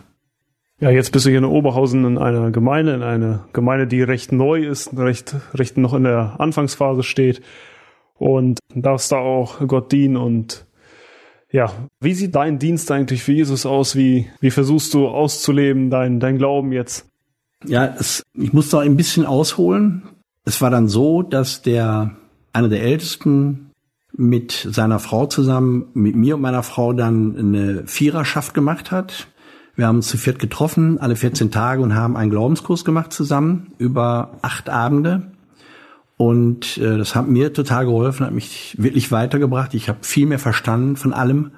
Ja, 0.79 0.89
jetzt 0.89 1.11
bist 1.11 1.25
du 1.25 1.29
hier 1.29 1.39
in 1.39 1.45
Oberhausen 1.45 2.05
in 2.05 2.17
einer 2.17 2.51
Gemeinde, 2.51 2.93
in 2.93 3.03
einer 3.03 3.45
Gemeinde, 3.51 3.85
die 3.85 4.01
recht 4.01 4.31
neu 4.31 4.65
ist, 4.65 4.97
recht, 4.97 5.35
recht 5.53 5.77
noch 5.77 5.93
in 5.93 6.05
der 6.05 6.39
Anfangsphase 6.39 7.03
steht 7.03 7.41
und 8.13 8.59
darfst 8.73 9.11
da 9.11 9.17
auch 9.17 9.67
Gott 9.67 9.91
dienen 9.91 10.15
und 10.15 10.65
ja, 11.51 11.71
wie 11.99 12.13
sieht 12.13 12.35
dein 12.35 12.59
Dienst 12.59 12.91
eigentlich 12.91 13.23
für 13.23 13.33
Jesus 13.33 13.65
aus? 13.65 13.95
Wie, 13.95 14.27
wie 14.39 14.51
versuchst 14.51 14.93
du 14.93 15.07
auszuleben, 15.07 15.89
dein, 15.89 16.19
dein 16.19 16.37
Glauben 16.37 16.71
jetzt? 16.71 17.07
Ja, 17.65 17.95
es, 17.97 18.23
ich 18.33 18.53
muss 18.53 18.69
da 18.69 18.79
ein 18.79 18.95
bisschen 18.95 19.25
ausholen. 19.25 20.03
Es 20.45 20.61
war 20.61 20.69
dann 20.69 20.87
so, 20.87 21.23
dass 21.23 21.61
der, 21.61 22.15
einer 22.53 22.69
der 22.69 22.83
Ältesten 22.83 23.71
mit 24.11 24.67
seiner 24.69 24.99
Frau 24.99 25.25
zusammen, 25.25 25.87
mit 25.93 26.15
mir 26.15 26.35
und 26.35 26.41
meiner 26.41 26.63
Frau 26.63 26.93
dann 26.93 27.37
eine 27.37 27.87
Viererschaft 27.87 28.53
gemacht 28.53 28.91
hat. 28.91 29.27
Wir 29.75 29.87
haben 29.87 29.97
uns 29.97 30.07
zu 30.07 30.17
viert 30.17 30.39
getroffen, 30.39 30.99
alle 30.99 31.15
14 31.15 31.51
Tage 31.51 31.81
und 31.81 31.95
haben 31.95 32.17
einen 32.17 32.31
Glaubenskurs 32.31 32.83
gemacht 32.85 33.13
zusammen 33.13 33.73
über 33.77 34.37
acht 34.41 34.69
Abende. 34.69 35.31
Und 36.21 36.77
äh, 36.77 36.97
das 36.97 37.15
hat 37.15 37.29
mir 37.29 37.53
total 37.53 37.85
geholfen, 37.85 38.25
hat 38.25 38.33
mich 38.33 38.75
wirklich 38.77 39.09
weitergebracht. 39.09 39.73
Ich 39.73 39.87
habe 39.87 39.99
viel 40.01 40.25
mehr 40.25 40.37
verstanden 40.37 40.97
von 40.97 41.13
allem. 41.13 41.51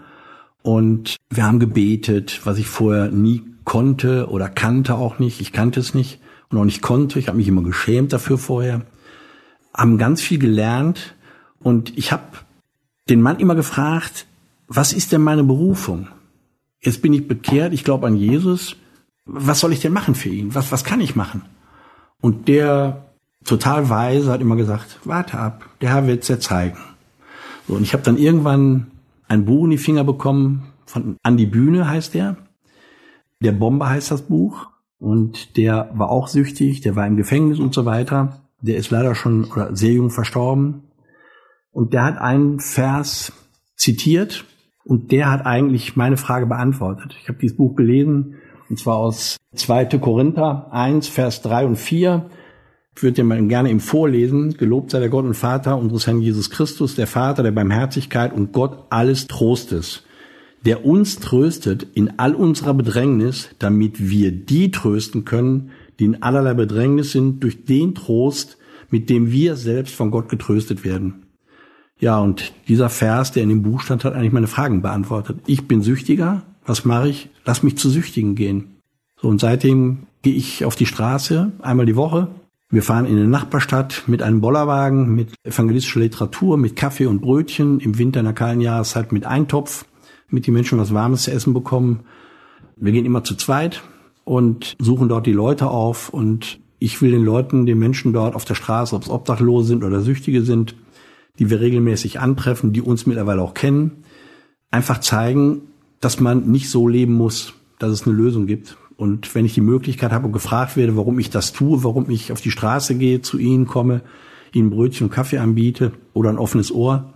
Und 0.62 1.16
wir 1.32 1.48
haben 1.48 1.60
gebetet, 1.60 2.42
was 2.44 2.60
ich 2.60 2.68
vorher 2.68 3.10
nie 3.10 3.42
konnte 3.64 4.30
oder 4.30 4.50
kannte 4.50 4.94
auch 4.94 5.18
nicht. 5.18 5.42
Ich 5.42 5.52
kannte 5.52 5.80
es 5.80 5.96
nicht 5.96 6.20
und 6.50 6.60
auch 6.60 6.64
nicht 6.64 6.84
konnte. 6.84 7.18
Ich 7.18 7.28
habe 7.28 7.38
mich 7.38 7.48
immer 7.48 7.64
geschämt 7.64 8.14
dafür 8.14 8.38
vorher. 8.38 8.86
Haben 9.76 9.98
ganz 9.98 10.22
viel 10.22 10.38
gelernt 10.38 11.16
und 11.64 11.98
ich 11.98 12.12
habe 12.12 12.26
den 13.10 13.24
Mann 13.24 13.40
immer 13.40 13.56
gefragt, 13.56 14.28
was 14.68 14.94
ist 14.94 15.12
denn 15.12 15.24
meine 15.24 15.44
Berufung? 15.44 16.08
Jetzt 16.82 17.02
bin 17.02 17.14
ich 17.14 17.28
bekehrt, 17.28 17.74
ich 17.74 17.84
glaube 17.84 18.06
an 18.06 18.16
Jesus. 18.16 18.76
Was 19.26 19.60
soll 19.60 19.74
ich 19.74 19.80
denn 19.80 19.92
machen 19.92 20.14
für 20.14 20.30
ihn? 20.30 20.54
Was, 20.54 20.72
was 20.72 20.84
kann 20.84 21.02
ich 21.02 21.16
machen? 21.16 21.42
Und 22.22 22.48
der 22.48 23.11
total 23.46 23.90
weise 23.90 24.32
hat 24.32 24.42
immer 24.42 24.56
gesagt, 24.56 25.00
warte 25.04 25.38
ab, 25.38 25.66
der 25.82 25.90
Herr 25.90 26.08
wird's 26.08 26.28
dir 26.28 26.40
zeigen. 26.40 26.78
So, 27.68 27.76
und 27.76 27.84
ich 27.84 27.94
habe 27.94 28.04
dann 28.04 28.18
irgendwann 28.18 28.92
ein 29.28 29.46
Buch 29.46 29.66
in 29.66 29.72
die 29.72 29.78
Finger 29.78 30.04
bekommen 30.04 30.72
von 30.86 31.16
An 31.24 31.38
die 31.38 31.46
Bühne 31.46 31.88
heißt 31.88 32.14
der. 32.14 32.36
Der 33.40 33.54
Bomber 33.54 33.90
heißt 33.90 34.12
das 34.12 34.24
Buch 34.24 34.68
und 35.00 35.56
der 35.56 35.90
war 35.94 36.10
auch 36.10 36.28
süchtig, 36.28 36.82
der 36.82 36.96
war 36.96 37.08
im 37.08 37.16
Gefängnis 37.16 37.60
und 37.60 37.74
so 37.74 37.86
weiter. 37.86 38.42
Der 38.62 38.76
ist 38.76 38.92
leider 38.92 39.16
schon 39.16 39.46
oder 39.46 39.76
sehr 39.76 39.94
jung 39.94 40.10
verstorben. 40.10 40.84
Und 41.72 41.94
der 41.94 42.04
hat 42.04 42.18
einen 42.18 42.60
Vers 42.60 43.32
zitiert 43.78 44.46
und 44.84 45.12
der 45.12 45.32
hat 45.32 45.46
eigentlich 45.46 45.96
meine 45.96 46.18
Frage 46.18 46.46
beantwortet. 46.46 47.16
Ich 47.22 47.30
habe 47.30 47.40
dieses 47.40 47.56
Buch 47.56 47.76
gelesen 47.76 48.36
und 48.70 48.78
zwar 48.78 48.98
aus 48.98 49.38
2. 49.56 49.86
Korinther 49.98 50.68
1, 50.72 51.08
Vers 51.08 51.42
3 51.42 51.66
und 51.68 51.78
4. 51.78 52.30
Ich 52.96 53.04
würde 53.04 53.16
dir 53.16 53.24
mal 53.24 53.42
gerne 53.48 53.72
ihm 53.72 53.80
vorlesen. 53.80 54.58
Gelobt 54.58 54.92
sei 54.92 55.00
der 55.00 55.10
Gott 55.10 55.26
und 55.26 55.34
Vater 55.34 55.78
unseres 55.78 56.08
Herrn 56.08 56.22
Jesus 56.22 56.50
Christus, 56.50 56.96
der 56.96 57.08
Vater 57.08 57.42
der 57.42 57.52
Barmherzigkeit 57.52 58.34
und 58.34 58.52
Gott 58.52 58.86
alles 58.90 59.28
Trostes, 59.28 60.04
der 60.66 60.86
uns 60.86 61.20
tröstet 61.20 61.88
in 61.94 62.20
all 62.20 62.36
unserer 62.36 62.74
Bedrängnis, 62.74 63.50
damit 63.60 64.10
wir 64.10 64.32
die 64.32 64.72
trösten 64.72 65.26
können, 65.26 65.72
die 66.00 66.06
in 66.06 66.22
allerlei 66.22 66.54
Bedrängnis 66.54 67.12
sind, 67.12 67.44
durch 67.44 67.66
den 67.66 67.96
Trost, 67.96 68.58
mit 68.90 69.10
dem 69.10 69.32
wir 69.32 69.56
selbst 69.56 69.96
von 69.96 70.12
Gott 70.12 70.30
getröstet 70.30 70.84
werden. 70.84 71.26
Ja, 71.98 72.20
und 72.20 72.52
dieser 72.68 72.90
Vers, 72.90 73.32
der 73.32 73.44
in 73.44 73.50
dem 73.50 73.62
Buch 73.62 73.82
stand, 73.82 74.04
hat 74.04 74.16
eigentlich 74.16 74.32
meine 74.32 74.48
Fragen 74.48 74.82
beantwortet. 74.82 75.38
Ich 75.46 75.68
bin 75.68 75.82
Süchtiger. 75.82 76.42
Was 76.66 76.84
mache 76.84 77.10
ich? 77.10 77.30
Lass 77.46 77.64
mich 77.64 77.78
zu 77.78 77.90
Süchtigen 77.90 78.36
gehen. 78.36 78.78
So, 79.22 79.28
und 79.28 79.40
seitdem 79.40 80.08
gehe 80.24 80.34
ich 80.34 80.66
auf 80.66 80.76
die 80.76 80.88
Straße 80.88 81.52
einmal 81.62 81.86
die 81.86 81.96
Woche. 81.96 82.28
Wir 82.74 82.84
fahren 82.84 83.06
in 83.06 83.18
eine 83.18 83.28
Nachbarstadt 83.28 84.04
mit 84.08 84.22
einem 84.22 84.40
Bollerwagen, 84.40 85.14
mit 85.14 85.34
evangelistischer 85.44 86.00
Literatur, 86.00 86.56
mit 86.56 86.78
Kaffee 86.78 87.06
und 87.06 87.20
Brötchen, 87.20 87.82
im 87.82 87.98
Winter 87.98 88.22
in 88.22 88.26
der 88.26 88.34
kalten 88.34 88.62
Jahreszeit 88.62 89.12
mit 89.12 89.26
Eintopf, 89.26 89.84
mit 90.30 90.48
die 90.48 90.52
Menschen 90.52 90.80
was 90.80 90.94
Warmes 90.94 91.24
zu 91.24 91.32
essen 91.32 91.54
bekommen. 91.54 92.06
Wir 92.78 92.94
gehen 92.94 93.06
immer 93.06 93.26
zu 93.26 93.36
zweit 93.36 93.84
und 94.24 94.78
suchen 94.80 95.10
dort 95.10 95.26
die 95.26 95.34
Leute 95.34 95.68
auf 95.68 96.08
und 96.14 96.62
ich 96.80 97.02
will 97.02 97.12
den 97.12 97.26
Leuten, 97.26 97.66
den 97.66 97.78
Menschen 97.78 98.14
dort 98.14 98.36
auf 98.36 98.46
der 98.46 98.56
Straße, 98.56 98.96
ob 98.96 99.04
es 99.04 99.10
Obdachlose 99.10 99.68
sind 99.68 99.84
oder 99.84 100.00
Süchtige 100.00 100.42
sind, 100.42 100.74
die 101.40 101.50
wir 101.50 101.60
regelmäßig 101.60 102.22
antreffen, 102.22 102.72
die 102.72 102.82
uns 102.82 103.06
mittlerweile 103.06 103.42
auch 103.42 103.54
kennen, 103.54 104.06
einfach 104.72 105.02
zeigen, 105.02 105.64
dass 106.00 106.22
man 106.22 106.50
nicht 106.50 106.70
so 106.70 106.88
leben 106.88 107.16
muss, 107.16 107.54
dass 107.80 107.92
es 107.92 108.08
eine 108.08 108.16
Lösung 108.16 108.48
gibt. 108.48 108.78
Und 109.02 109.34
wenn 109.34 109.46
ich 109.46 109.56
die 109.56 109.62
Möglichkeit 109.62 110.12
habe 110.12 110.28
und 110.28 110.32
gefragt 110.32 110.78
werde, 110.78 110.96
warum 110.96 111.18
ich 111.18 111.32
das 111.32 111.54
tue, 111.54 111.84
warum 111.84 112.08
ich 112.12 112.32
auf 112.32 112.40
die 112.40 112.52
Straße 112.52 112.94
gehe, 112.94 113.24
zu 113.24 113.40
Ihnen 113.40 113.66
komme, 113.66 114.02
Ihnen 114.54 114.70
Brötchen 114.70 115.08
und 115.08 115.12
Kaffee 115.12 115.40
anbiete 115.40 115.92
oder 116.14 116.30
ein 116.30 116.38
offenes 116.38 116.72
Ohr, 116.72 117.12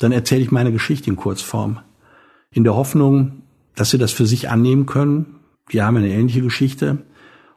dann 0.00 0.10
erzähle 0.10 0.42
ich 0.42 0.50
meine 0.50 0.72
Geschichte 0.72 1.08
in 1.08 1.14
Kurzform. 1.14 1.78
In 2.50 2.64
der 2.64 2.74
Hoffnung, 2.74 3.42
dass 3.76 3.90
Sie 3.90 3.98
das 3.98 4.10
für 4.10 4.26
sich 4.26 4.48
annehmen 4.48 4.86
können. 4.86 5.36
Die 5.70 5.80
haben 5.80 5.96
eine 5.96 6.12
ähnliche 6.12 6.42
Geschichte. 6.42 7.04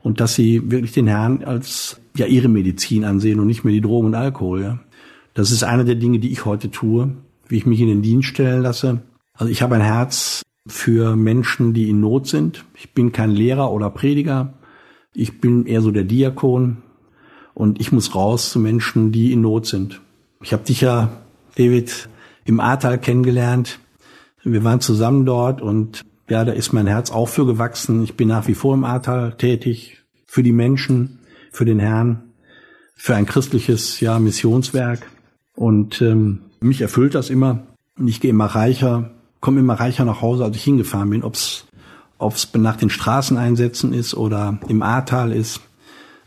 Und 0.04 0.20
dass 0.20 0.36
Sie 0.36 0.70
wirklich 0.70 0.92
den 0.92 1.08
Herrn 1.08 1.44
als 1.44 2.00
ja 2.16 2.28
ihre 2.28 2.50
Medizin 2.50 3.04
ansehen 3.04 3.40
und 3.40 3.48
nicht 3.48 3.64
mehr 3.64 3.74
die 3.74 3.82
Drogen 3.82 4.10
und 4.10 4.16
Alkohol. 4.16 4.62
Ja. 4.62 4.80
Das 5.34 5.50
ist 5.50 5.64
eine 5.64 5.86
der 5.86 5.96
Dinge, 5.96 6.20
die 6.20 6.32
ich 6.32 6.46
heute 6.46 6.70
tue, 6.70 7.16
wie 7.48 7.58
ich 7.58 7.66
mich 7.66 7.80
in 7.80 7.88
den 7.88 8.04
Dienst 8.04 8.28
stellen 8.28 8.62
lasse. 8.62 9.02
Also 9.34 9.52
ich 9.52 9.64
habe 9.64 9.74
ein 9.74 9.82
Herz 9.82 10.44
für 10.68 11.16
Menschen, 11.16 11.74
die 11.74 11.90
in 11.90 12.00
Not 12.00 12.28
sind. 12.28 12.66
Ich 12.76 12.94
bin 12.94 13.12
kein 13.12 13.32
Lehrer 13.32 13.72
oder 13.72 13.90
Prediger. 13.90 14.54
Ich 15.14 15.42
bin 15.42 15.66
eher 15.66 15.82
so 15.82 15.92
der 15.92 16.04
Diakon. 16.04 16.78
Und 17.54 17.80
ich 17.82 17.92
muss 17.92 18.16
raus 18.16 18.52
zu 18.52 18.60
Menschen, 18.60 19.12
die 19.12 19.34
in 19.34 19.42
Not 19.42 19.66
sind. 19.66 20.02
Ich 20.42 20.54
habe 20.54 20.64
dich 20.64 20.82
ja, 20.82 21.22
David, 21.56 22.10
im 22.46 22.60
Ahrtal 22.60 23.00
kennengelernt. 23.00 23.80
Wir 24.44 24.64
waren 24.64 24.82
zusammen 24.82 25.26
dort 25.26 25.62
und 25.62 26.04
ja, 26.30 26.46
da 26.46 26.54
ist 26.54 26.72
mein 26.72 26.88
Herz 26.88 27.12
auch 27.12 27.28
für 27.28 27.46
gewachsen. 27.46 28.04
Ich 28.04 28.16
bin 28.16 28.30
nach 28.30 28.48
wie 28.48 28.54
vor 28.54 28.74
im 28.74 28.86
Ahrtal 28.86 29.36
tätig, 29.38 30.02
für 30.26 30.44
die 30.44 30.54
Menschen, 30.54 31.20
für 31.52 31.66
den 31.66 31.80
Herrn, 31.80 32.32
für 32.96 33.16
ein 33.16 33.26
christliches 33.26 34.00
ja, 34.00 34.18
Missionswerk. 34.18 35.06
Und 35.54 36.02
ähm, 36.02 36.44
mich 36.62 36.82
erfüllt 36.82 37.16
das 37.16 37.30
immer. 37.30 37.68
Und 38.00 38.08
ich 38.08 38.22
gehe 38.22 38.32
immer 38.32 38.46
reicher, 38.46 39.12
komme 39.42 39.60
immer 39.60 39.74
reicher 39.74 40.06
nach 40.06 40.22
Hause, 40.22 40.46
als 40.46 40.56
ich 40.56 40.64
hingefahren 40.64 41.10
bin. 41.10 41.24
Ob's 41.24 41.66
ob's 42.22 42.48
nach 42.54 42.78
den 42.78 42.90
Straßeneinsätzen 42.90 43.94
ist 43.94 44.14
oder 44.14 44.60
im 44.68 44.84
Ahrtal 44.84 45.32
ist. 45.32 45.60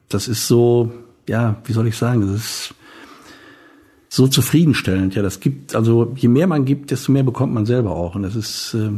Das 0.08 0.28
ist 0.28 0.48
so, 0.48 0.92
ja, 1.28 1.56
wie 1.64 1.72
soll 1.72 1.86
ich 1.86 1.96
sagen, 1.96 2.20
das 2.20 2.30
ist 2.30 2.74
so 4.08 4.26
zufriedenstellend. 4.26 5.14
Ja, 5.14 5.22
das 5.22 5.40
gibt, 5.40 5.74
also 5.74 6.12
je 6.16 6.28
mehr 6.28 6.46
man 6.46 6.64
gibt, 6.64 6.90
desto 6.90 7.12
mehr 7.12 7.22
bekommt 7.22 7.54
man 7.54 7.64
selber 7.64 7.92
auch. 7.92 8.16
Und 8.16 8.22
das 8.22 8.36
ist 8.36 8.74
äh, 8.74 8.90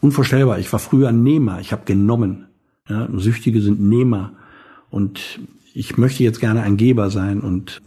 unvorstellbar. 0.00 0.58
Ich 0.58 0.72
war 0.72 0.80
früher 0.80 1.08
ein 1.08 1.22
Nehmer, 1.22 1.60
ich 1.60 1.72
habe 1.72 1.84
genommen. 1.84 2.46
Ja, 2.88 3.08
Süchtige 3.16 3.60
sind 3.62 3.80
Nehmer. 3.80 4.32
Und 4.90 5.40
ich 5.74 5.96
möchte 5.96 6.24
jetzt 6.24 6.40
gerne 6.40 6.62
ein 6.62 6.76
Geber 6.76 7.10
sein. 7.10 7.40
Und 7.40 7.82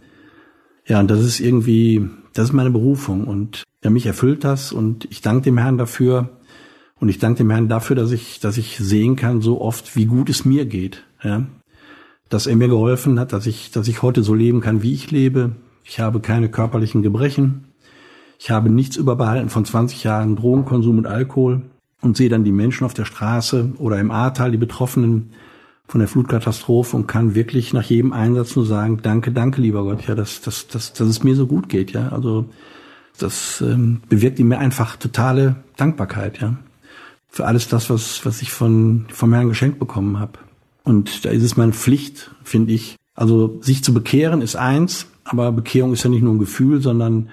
ja, 0.86 1.00
und 1.00 1.10
das 1.10 1.20
ist 1.20 1.40
irgendwie, 1.40 2.08
das 2.32 2.46
ist 2.48 2.52
meine 2.52 2.70
Berufung 2.70 3.24
und 3.24 3.64
mich 3.90 4.06
erfüllt 4.06 4.44
das 4.44 4.72
und 4.72 5.06
ich 5.10 5.20
danke 5.20 5.42
dem 5.42 5.58
Herrn 5.58 5.78
dafür 5.78 6.30
und 6.98 7.08
ich 7.08 7.18
danke 7.18 7.38
dem 7.38 7.50
Herrn 7.50 7.68
dafür, 7.68 7.96
dass 7.96 8.12
ich, 8.12 8.40
dass 8.40 8.56
ich 8.56 8.78
sehen 8.78 9.16
kann 9.16 9.40
so 9.40 9.60
oft, 9.60 9.96
wie 9.96 10.06
gut 10.06 10.30
es 10.30 10.44
mir 10.44 10.66
geht, 10.66 11.04
ja, 11.22 11.46
dass 12.28 12.46
er 12.46 12.56
mir 12.56 12.68
geholfen 12.68 13.20
hat, 13.20 13.32
dass 13.32 13.46
ich, 13.46 13.70
dass 13.70 13.88
ich 13.88 14.02
heute 14.02 14.22
so 14.22 14.34
leben 14.34 14.60
kann, 14.60 14.82
wie 14.82 14.94
ich 14.94 15.10
lebe. 15.10 15.52
Ich 15.84 16.00
habe 16.00 16.20
keine 16.20 16.48
körperlichen 16.48 17.02
Gebrechen. 17.02 17.66
Ich 18.38 18.50
habe 18.50 18.70
nichts 18.70 18.96
überbehalten 18.96 19.48
von 19.48 19.64
20 19.64 20.04
Jahren 20.04 20.36
Drogenkonsum 20.36 20.98
und 20.98 21.06
Alkohol 21.06 21.62
und 22.00 22.16
sehe 22.16 22.28
dann 22.28 22.44
die 22.44 22.52
Menschen 22.52 22.84
auf 22.84 22.94
der 22.94 23.04
Straße 23.04 23.72
oder 23.78 23.98
im 23.98 24.10
Ahrtal, 24.10 24.50
die 24.50 24.58
Betroffenen, 24.58 25.30
von 25.88 26.00
der 26.00 26.08
Flutkatastrophe 26.08 26.96
und 26.96 27.06
kann 27.06 27.34
wirklich 27.34 27.72
nach 27.72 27.84
jedem 27.84 28.12
Einsatz 28.12 28.56
nur 28.56 28.66
sagen, 28.66 29.00
danke, 29.02 29.30
danke, 29.30 29.60
lieber 29.60 29.84
Gott, 29.84 30.06
ja, 30.06 30.14
dass, 30.14 30.40
dass, 30.40 30.66
dass, 30.66 30.92
dass 30.92 31.06
es 31.06 31.22
mir 31.22 31.36
so 31.36 31.46
gut 31.46 31.68
geht, 31.68 31.92
ja. 31.92 32.08
Also 32.08 32.46
das 33.16 33.60
ähm, 33.60 34.00
bewirkt 34.08 34.38
in 34.38 34.48
mir 34.48 34.58
einfach 34.58 34.96
totale 34.96 35.56
Dankbarkeit, 35.76 36.40
ja. 36.40 36.56
Für 37.28 37.46
alles 37.46 37.68
das, 37.68 37.90
was, 37.90 38.24
was 38.24 38.40
ich 38.40 38.50
von, 38.50 39.06
vom 39.10 39.32
Herrn 39.32 39.48
geschenkt 39.48 39.78
bekommen 39.78 40.18
habe. 40.18 40.38
Und 40.84 41.24
da 41.24 41.30
ist 41.30 41.42
es 41.42 41.56
meine 41.56 41.72
Pflicht, 41.72 42.30
finde 42.44 42.72
ich. 42.72 42.96
Also 43.14 43.58
sich 43.60 43.82
zu 43.84 43.92
bekehren 43.92 44.40
ist 44.40 44.56
eins, 44.56 45.06
aber 45.24 45.52
Bekehrung 45.52 45.92
ist 45.92 46.04
ja 46.04 46.10
nicht 46.10 46.22
nur 46.22 46.34
ein 46.34 46.38
Gefühl, 46.38 46.80
sondern 46.80 47.28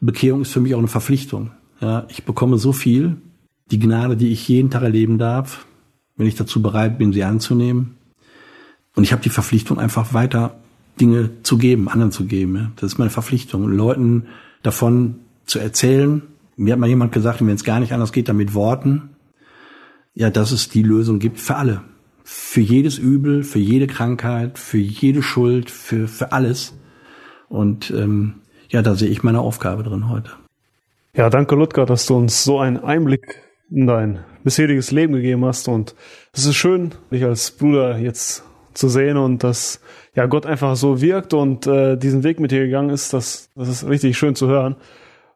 Bekehrung 0.00 0.42
ist 0.42 0.52
für 0.52 0.60
mich 0.60 0.74
auch 0.74 0.80
eine 0.80 0.88
Verpflichtung. 0.88 1.52
Ja, 1.80 2.06
ich 2.08 2.24
bekomme 2.24 2.58
so 2.58 2.72
viel, 2.72 3.16
die 3.70 3.78
Gnade, 3.78 4.16
die 4.16 4.32
ich 4.32 4.48
jeden 4.48 4.70
Tag 4.70 4.82
erleben 4.82 5.18
darf, 5.18 5.66
wenn 6.16 6.26
ich 6.26 6.34
dazu 6.34 6.60
bereit 6.60 6.98
bin, 6.98 7.12
sie 7.12 7.24
anzunehmen. 7.24 7.96
Und 8.96 9.04
ich 9.04 9.12
habe 9.12 9.22
die 9.22 9.30
Verpflichtung, 9.30 9.78
einfach 9.78 10.12
weiter 10.12 10.58
Dinge 11.00 11.30
zu 11.42 11.58
geben, 11.58 11.88
anderen 11.88 12.10
zu 12.10 12.24
geben. 12.24 12.72
Das 12.76 12.92
ist 12.92 12.98
meine 12.98 13.10
Verpflichtung, 13.10 13.68
Leuten 13.68 14.26
davon 14.62 15.20
zu 15.46 15.58
erzählen. 15.58 16.22
Mir 16.56 16.72
hat 16.72 16.80
mal 16.80 16.88
jemand 16.88 17.12
gesagt, 17.12 17.40
wenn 17.40 17.48
es 17.48 17.64
gar 17.64 17.80
nicht 17.80 17.92
anders 17.92 18.12
geht, 18.12 18.28
dann 18.28 18.36
mit 18.36 18.54
Worten. 18.54 19.10
Ja, 20.14 20.30
dass 20.30 20.50
es 20.50 20.68
die 20.68 20.82
Lösung 20.82 21.18
gibt 21.20 21.38
für 21.38 21.56
alle. 21.56 21.82
Für 22.24 22.60
jedes 22.60 22.98
Übel, 22.98 23.44
für 23.44 23.60
jede 23.60 23.86
Krankheit, 23.86 24.58
für 24.58 24.78
jede 24.78 25.22
Schuld, 25.22 25.70
für, 25.70 26.08
für 26.08 26.32
alles. 26.32 26.74
Und 27.48 27.90
ähm, 27.90 28.34
ja, 28.68 28.82
da 28.82 28.94
sehe 28.94 29.08
ich 29.08 29.22
meine 29.22 29.40
Aufgabe 29.40 29.82
drin 29.82 30.08
heute. 30.08 30.32
Ja, 31.14 31.30
danke 31.30 31.54
Ludger, 31.54 31.86
dass 31.86 32.06
du 32.06 32.16
uns 32.16 32.44
so 32.44 32.58
einen 32.58 32.76
Einblick 32.78 33.42
in 33.70 33.86
dein 33.86 34.24
bisheriges 34.44 34.90
Leben 34.90 35.14
gegeben 35.14 35.44
hast. 35.44 35.68
Und 35.68 35.94
es 36.32 36.44
ist 36.44 36.56
schön, 36.56 36.92
dich 37.10 37.24
als 37.24 37.50
Bruder 37.50 37.98
jetzt 37.98 38.44
zu 38.78 38.88
sehen 38.88 39.16
und 39.16 39.44
dass 39.44 39.80
ja 40.14 40.26
Gott 40.26 40.46
einfach 40.46 40.76
so 40.76 41.00
wirkt 41.00 41.34
und 41.34 41.66
äh, 41.66 41.96
diesen 41.96 42.24
Weg 42.24 42.40
mit 42.40 42.50
dir 42.50 42.64
gegangen 42.64 42.90
ist. 42.90 43.12
Das, 43.12 43.50
das 43.54 43.68
ist 43.68 43.88
richtig 43.88 44.16
schön 44.16 44.34
zu 44.34 44.48
hören. 44.48 44.76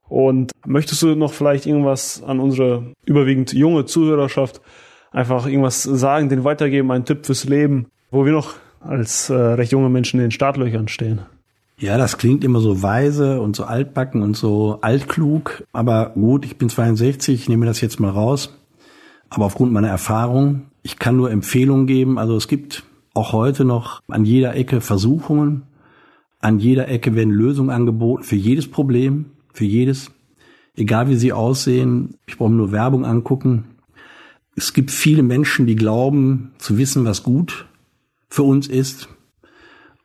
Und 0.09 0.53
möchtest 0.67 1.03
du 1.03 1.15
noch 1.15 1.33
vielleicht 1.33 1.67
irgendwas 1.67 2.23
an 2.23 2.39
unsere 2.39 2.93
überwiegend 3.05 3.53
junge 3.53 3.87
Zuhörerschaft 3.87 4.61
einfach 5.11 5.47
irgendwas 5.47 5.83
sagen, 5.83 6.29
den 6.29 6.45
weitergeben, 6.45 6.91
einen 6.91 7.05
Tipp 7.05 7.27
fürs 7.27 7.45
Leben, 7.45 7.87
wo 8.11 8.25
wir 8.25 8.33
noch 8.33 8.55
als 8.81 9.31
äh, 9.31 9.35
recht 9.35 9.73
junge 9.73 9.89
Menschen 9.89 10.19
in 10.21 10.27
den 10.27 10.31
Startlöchern 10.31 10.89
stehen? 10.89 11.21
Ja, 11.79 11.99
das 11.99 12.19
klingt 12.19 12.45
immer 12.45 12.61
so 12.61 12.83
weise 12.83 13.41
und 13.41 13.57
so 13.57 13.65
altbacken 13.65 14.23
und 14.23 14.37
so 14.37 14.79
altklug. 14.83 15.65
Aber 15.73 16.11
gut, 16.15 16.45
ich 16.45 16.57
bin 16.57 16.69
62, 16.69 17.35
ich 17.35 17.49
nehme 17.49 17.67
das 17.67 17.81
jetzt 17.81 17.99
mal 17.99 18.11
raus. 18.11 18.57
Aber 19.31 19.47
aufgrund 19.47 19.73
meiner 19.73 19.89
Erfahrung, 19.89 20.67
ich 20.83 20.99
kann 20.99 21.17
nur 21.17 21.31
Empfehlungen 21.31 21.87
geben. 21.87 22.19
Also 22.19 22.37
es 22.37 22.49
gibt 22.49 22.85
auch 23.15 23.33
heute 23.33 23.65
noch 23.65 24.03
an 24.09 24.25
jeder 24.25 24.55
Ecke 24.55 24.81
Versuchungen. 24.81 25.63
An 26.41 26.59
jeder 26.59 26.89
Ecke 26.89 27.15
werden 27.15 27.33
Lösungen 27.33 27.71
angeboten 27.71 28.25
für 28.25 28.37
jedes 28.37 28.69
Problem, 28.69 29.27
für 29.53 29.65
jedes. 29.65 30.11
Egal 30.75 31.09
wie 31.09 31.17
sie 31.17 31.33
aussehen. 31.33 32.17
Ich 32.27 32.39
brauche 32.39 32.53
nur 32.53 32.73
Werbung 32.73 33.05
angucken. 33.05 33.65
Es 34.57 34.73
gibt 34.73 34.91
viele 34.91 35.23
Menschen, 35.23 35.67
die 35.67 35.77
glauben 35.77 36.53
zu 36.59 36.79
wissen, 36.79 37.05
was 37.05 37.23
gut 37.23 37.67
für 38.29 38.43
uns 38.43 38.67
ist. 38.67 39.09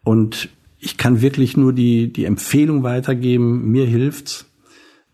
Und 0.03 0.49
ich 0.79 0.97
kann 0.97 1.21
wirklich 1.21 1.57
nur 1.57 1.73
die, 1.73 2.11
die 2.11 2.25
Empfehlung 2.25 2.83
weitergeben, 2.83 3.71
mir 3.71 3.85
hilft's, 3.85 4.45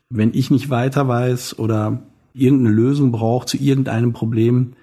wenn 0.10 0.34
ich 0.34 0.52
nicht 0.52 0.70
weiter 0.70 1.08
weiß 1.08 1.58
oder 1.58 2.04
irgendeine 2.34 2.76
Lösung 2.76 3.12
brauche 3.12 3.46
zu 3.46 3.58
irgendeinem 3.58 4.14
Problem. 4.14 4.74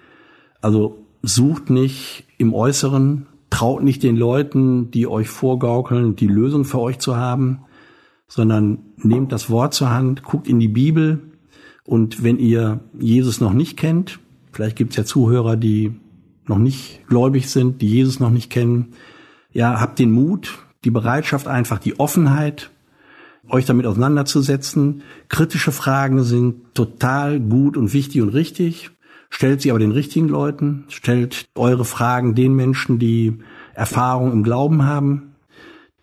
Also 0.61 1.05
sucht 1.23 1.71
nicht 1.71 2.25
im 2.41 2.55
Äußeren, 2.55 3.27
traut 3.51 3.83
nicht 3.83 4.03
den 4.03 4.17
Leuten, 4.17 4.91
die 4.91 5.07
euch 5.07 5.29
vorgaukeln, 5.29 6.17
die 6.17 6.27
Lösung 6.27 6.65
für 6.65 6.81
euch 6.81 6.99
zu 6.99 7.17
haben, 7.17 7.61
sondern 8.29 8.79
nehmt 8.97 9.31
das 9.31 9.51
Wort 9.51 9.75
zur 9.75 9.91
Hand, 9.91 10.23
guckt 10.23 10.49
in 10.49 10.59
die 10.59 10.69
Bibel 10.69 11.21
und 11.85 12.23
wenn 12.23 12.39
ihr 12.39 12.81
Jesus 12.99 13.41
noch 13.41 13.53
nicht 13.53 13.77
kennt, 13.77 14.21
vielleicht 14.53 14.77
gibt 14.77 14.93
es 14.93 14.97
ja 14.97 15.05
Zuhörer, 15.05 15.57
die 15.57 15.93
noch 16.47 16.59
nicht 16.59 17.07
gläubig 17.09 17.51
sind, 17.51 17.83
die 17.83 17.89
Jesus 17.89 18.21
noch 18.21 18.31
nicht 18.31 18.49
kennen, 18.49 18.95
ja, 19.53 19.81
habt 19.81 19.99
den 19.99 20.11
Mut, 20.11 20.59
die 20.85 20.91
Bereitschaft, 20.91 21.47
einfach 21.47 21.79
die 21.79 22.01
Offenheit, 22.01 22.71
euch 23.49 23.67
damit 23.67 23.85
auseinanderzusetzen. 23.85 25.03
Kritische 25.29 25.73
Fragen 25.73 26.23
sind 26.23 26.75
total 26.75 27.41
gut 27.41 27.77
und 27.77 27.93
wichtig 27.93 28.23
und 28.23 28.31
richtig. 28.31 28.93
Stellt 29.31 29.63
sie 29.63 29.71
aber 29.71 29.79
den 29.79 29.93
richtigen 29.93 30.29
Leuten, 30.29 30.85
stellt 30.89 31.49
eure 31.55 31.85
Fragen 31.85 32.35
den 32.35 32.55
Menschen, 32.55 32.99
die 32.99 33.39
Erfahrung 33.73 34.33
im 34.33 34.43
Glauben 34.43 34.85
haben, 34.85 35.35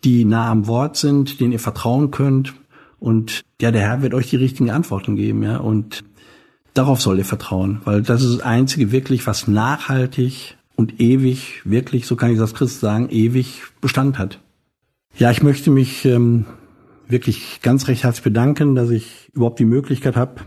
die 0.03 0.25
nah 0.25 0.49
am 0.49 0.65
Wort 0.65 0.97
sind, 0.97 1.39
denen 1.39 1.51
ihr 1.51 1.59
vertrauen 1.59 2.09
könnt. 2.09 2.55
Und 2.99 3.43
ja, 3.61 3.71
der 3.71 3.82
Herr 3.82 4.01
wird 4.01 4.13
euch 4.13 4.30
die 4.30 4.38
richtigen 4.38 4.71
Antworten 4.71 5.15
geben, 5.15 5.43
ja. 5.43 5.57
Und 5.57 6.03
darauf 6.73 7.01
soll 7.01 7.17
ihr 7.19 7.25
vertrauen, 7.25 7.82
weil 7.84 8.01
das 8.01 8.23
ist 8.23 8.38
das 8.38 8.45
Einzige 8.45 8.91
wirklich, 8.91 9.28
was 9.28 9.47
nachhaltig 9.47 10.57
und 10.75 10.99
ewig, 11.01 11.61
wirklich, 11.65 12.07
so 12.07 12.15
kann 12.15 12.32
ich 12.32 12.38
das 12.38 12.53
Christ 12.53 12.80
sagen, 12.80 13.09
ewig 13.09 13.63
Bestand 13.82 14.17
hat. 14.17 14.39
Ja, 15.17 15.32
ich 15.32 15.43
möchte 15.43 15.69
mich 15.69 16.05
ähm, 16.05 16.45
wirklich 17.07 17.59
ganz 17.61 17.88
recht 17.88 18.03
herzlich 18.03 18.23
bedanken, 18.23 18.75
dass 18.75 18.89
ich 18.89 19.30
überhaupt 19.34 19.59
die 19.59 19.65
Möglichkeit 19.65 20.15
habe, 20.15 20.41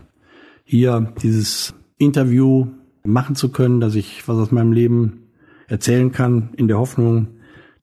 hier 0.63 1.13
dieses 1.21 1.73
Interview 2.01 2.67
machen 3.03 3.35
zu 3.35 3.49
können, 3.49 3.79
dass 3.79 3.95
ich 3.95 4.27
was 4.27 4.37
aus 4.37 4.51
meinem 4.51 4.73
Leben 4.73 5.27
erzählen 5.67 6.11
kann, 6.11 6.49
in 6.57 6.67
der 6.67 6.77
Hoffnung, 6.77 7.27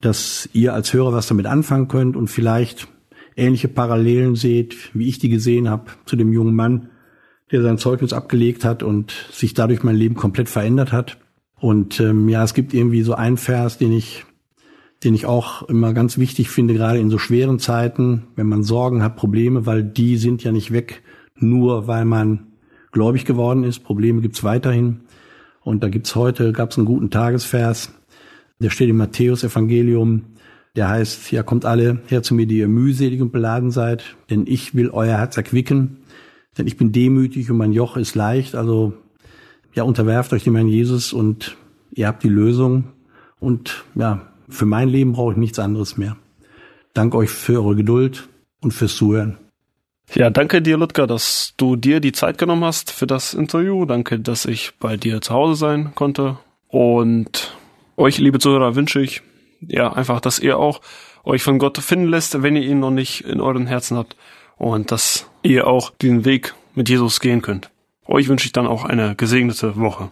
dass 0.01 0.47
ihr 0.53 0.73
als 0.73 0.93
Hörer 0.93 1.13
was 1.13 1.27
damit 1.27 1.45
anfangen 1.45 1.87
könnt 1.87 2.15
und 2.15 2.27
vielleicht 2.27 2.87
ähnliche 3.35 3.67
Parallelen 3.67 4.35
seht, 4.35 4.91
wie 4.93 5.07
ich 5.07 5.19
die 5.19 5.29
gesehen 5.29 5.69
habe 5.69 5.91
zu 6.05 6.15
dem 6.15 6.31
jungen 6.31 6.55
Mann, 6.55 6.89
der 7.51 7.61
sein 7.61 7.77
Zeugnis 7.77 8.13
abgelegt 8.13 8.63
hat 8.63 8.83
und 8.83 9.11
sich 9.31 9.53
dadurch 9.53 9.83
mein 9.83 9.95
Leben 9.95 10.15
komplett 10.15 10.49
verändert 10.49 10.91
hat. 10.91 11.17
Und 11.59 11.99
ähm, 11.99 12.29
ja, 12.29 12.43
es 12.43 12.53
gibt 12.53 12.73
irgendwie 12.73 13.01
so 13.01 13.15
einen 13.15 13.37
Vers, 13.37 13.77
den 13.77 13.91
ich, 13.91 14.25
den 15.03 15.15
ich 15.15 15.25
auch 15.25 15.63
immer 15.63 15.93
ganz 15.93 16.17
wichtig 16.17 16.49
finde, 16.49 16.73
gerade 16.73 16.99
in 16.99 17.09
so 17.09 17.17
schweren 17.17 17.59
Zeiten, 17.59 18.27
wenn 18.35 18.47
man 18.47 18.63
Sorgen 18.63 19.03
hat, 19.03 19.15
Probleme, 19.15 19.65
weil 19.65 19.83
die 19.83 20.17
sind 20.17 20.43
ja 20.43 20.51
nicht 20.51 20.71
weg, 20.71 21.01
nur 21.35 21.87
weil 21.87 22.05
man 22.05 22.48
gläubig 22.91 23.25
geworden 23.25 23.63
ist. 23.63 23.83
Probleme 23.83 24.21
gibt's 24.21 24.43
weiterhin. 24.43 25.01
Und 25.61 25.83
da 25.83 25.89
gibt's 25.89 26.15
heute, 26.15 26.51
gab's 26.53 26.77
einen 26.77 26.85
guten 26.85 27.09
Tagesvers, 27.09 27.93
der 28.59 28.69
steht 28.69 28.89
im 28.89 28.97
Matthäus-Evangelium, 28.97 30.23
der 30.75 30.89
heißt, 30.89 31.31
ja, 31.31 31.43
kommt 31.43 31.65
alle 31.65 31.99
her 32.07 32.23
zu 32.23 32.33
mir, 32.33 32.45
die 32.45 32.59
ihr 32.59 32.67
mühselig 32.67 33.21
und 33.21 33.31
beladen 33.31 33.71
seid, 33.71 34.15
denn 34.29 34.45
ich 34.47 34.75
will 34.75 34.89
euer 34.89 35.17
Herz 35.17 35.37
erquicken, 35.37 35.97
denn 36.57 36.67
ich 36.67 36.77
bin 36.77 36.91
demütig 36.91 37.49
und 37.49 37.57
mein 37.57 37.71
Joch 37.71 37.97
ist 37.97 38.15
leicht. 38.15 38.55
Also, 38.55 38.93
ja, 39.73 39.83
unterwerft 39.83 40.33
euch 40.33 40.43
dem 40.43 40.55
Herrn 40.55 40.67
Jesus 40.67 41.13
und 41.13 41.57
ihr 41.91 42.07
habt 42.07 42.23
die 42.23 42.29
Lösung. 42.29 42.85
Und 43.39 43.83
ja, 43.95 44.27
für 44.49 44.65
mein 44.65 44.89
Leben 44.89 45.13
brauche 45.13 45.33
ich 45.33 45.37
nichts 45.37 45.59
anderes 45.59 45.97
mehr. 45.97 46.17
Danke 46.93 47.17
euch 47.17 47.29
für 47.29 47.63
eure 47.63 47.75
Geduld 47.75 48.27
und 48.61 48.73
fürs 48.73 48.95
Zuhören. 48.95 49.37
Ja, 50.15 50.31
danke 50.31 50.61
dir, 50.61 50.77
Ludger, 50.77 51.05
dass 51.05 51.53
du 51.57 51.75
dir 51.75 51.99
die 51.99 52.11
Zeit 52.11 52.37
genommen 52.39 52.63
hast 52.63 52.91
für 52.91 53.05
das 53.05 53.35
Interview. 53.35 53.85
Danke, 53.85 54.19
dass 54.19 54.45
ich 54.45 54.73
bei 54.79 54.97
dir 54.97 55.21
zu 55.21 55.33
Hause 55.33 55.55
sein 55.55 55.91
konnte. 55.93 56.37
Und 56.67 57.55
euch, 57.95 58.17
liebe 58.17 58.39
Zuhörer, 58.39 58.75
wünsche 58.75 59.01
ich 59.01 59.21
ja 59.61 59.93
einfach, 59.93 60.19
dass 60.19 60.39
ihr 60.39 60.57
auch 60.57 60.81
euch 61.23 61.43
von 61.43 61.59
Gott 61.59 61.77
finden 61.77 62.07
lässt, 62.07 62.41
wenn 62.41 62.55
ihr 62.55 62.63
ihn 62.63 62.79
noch 62.79 62.91
nicht 62.91 63.21
in 63.21 63.39
euren 63.39 63.67
Herzen 63.67 63.97
habt. 63.97 64.15
Und 64.57 64.91
dass 64.91 65.29
ihr 65.43 65.67
auch 65.67 65.91
den 65.91 66.25
Weg 66.25 66.55
mit 66.73 66.89
Jesus 66.89 67.19
gehen 67.19 67.41
könnt. 67.41 67.69
Euch 68.05 68.27
wünsche 68.27 68.47
ich 68.47 68.51
dann 68.51 68.67
auch 68.67 68.85
eine 68.85 69.15
gesegnete 69.15 69.75
Woche. 69.77 70.11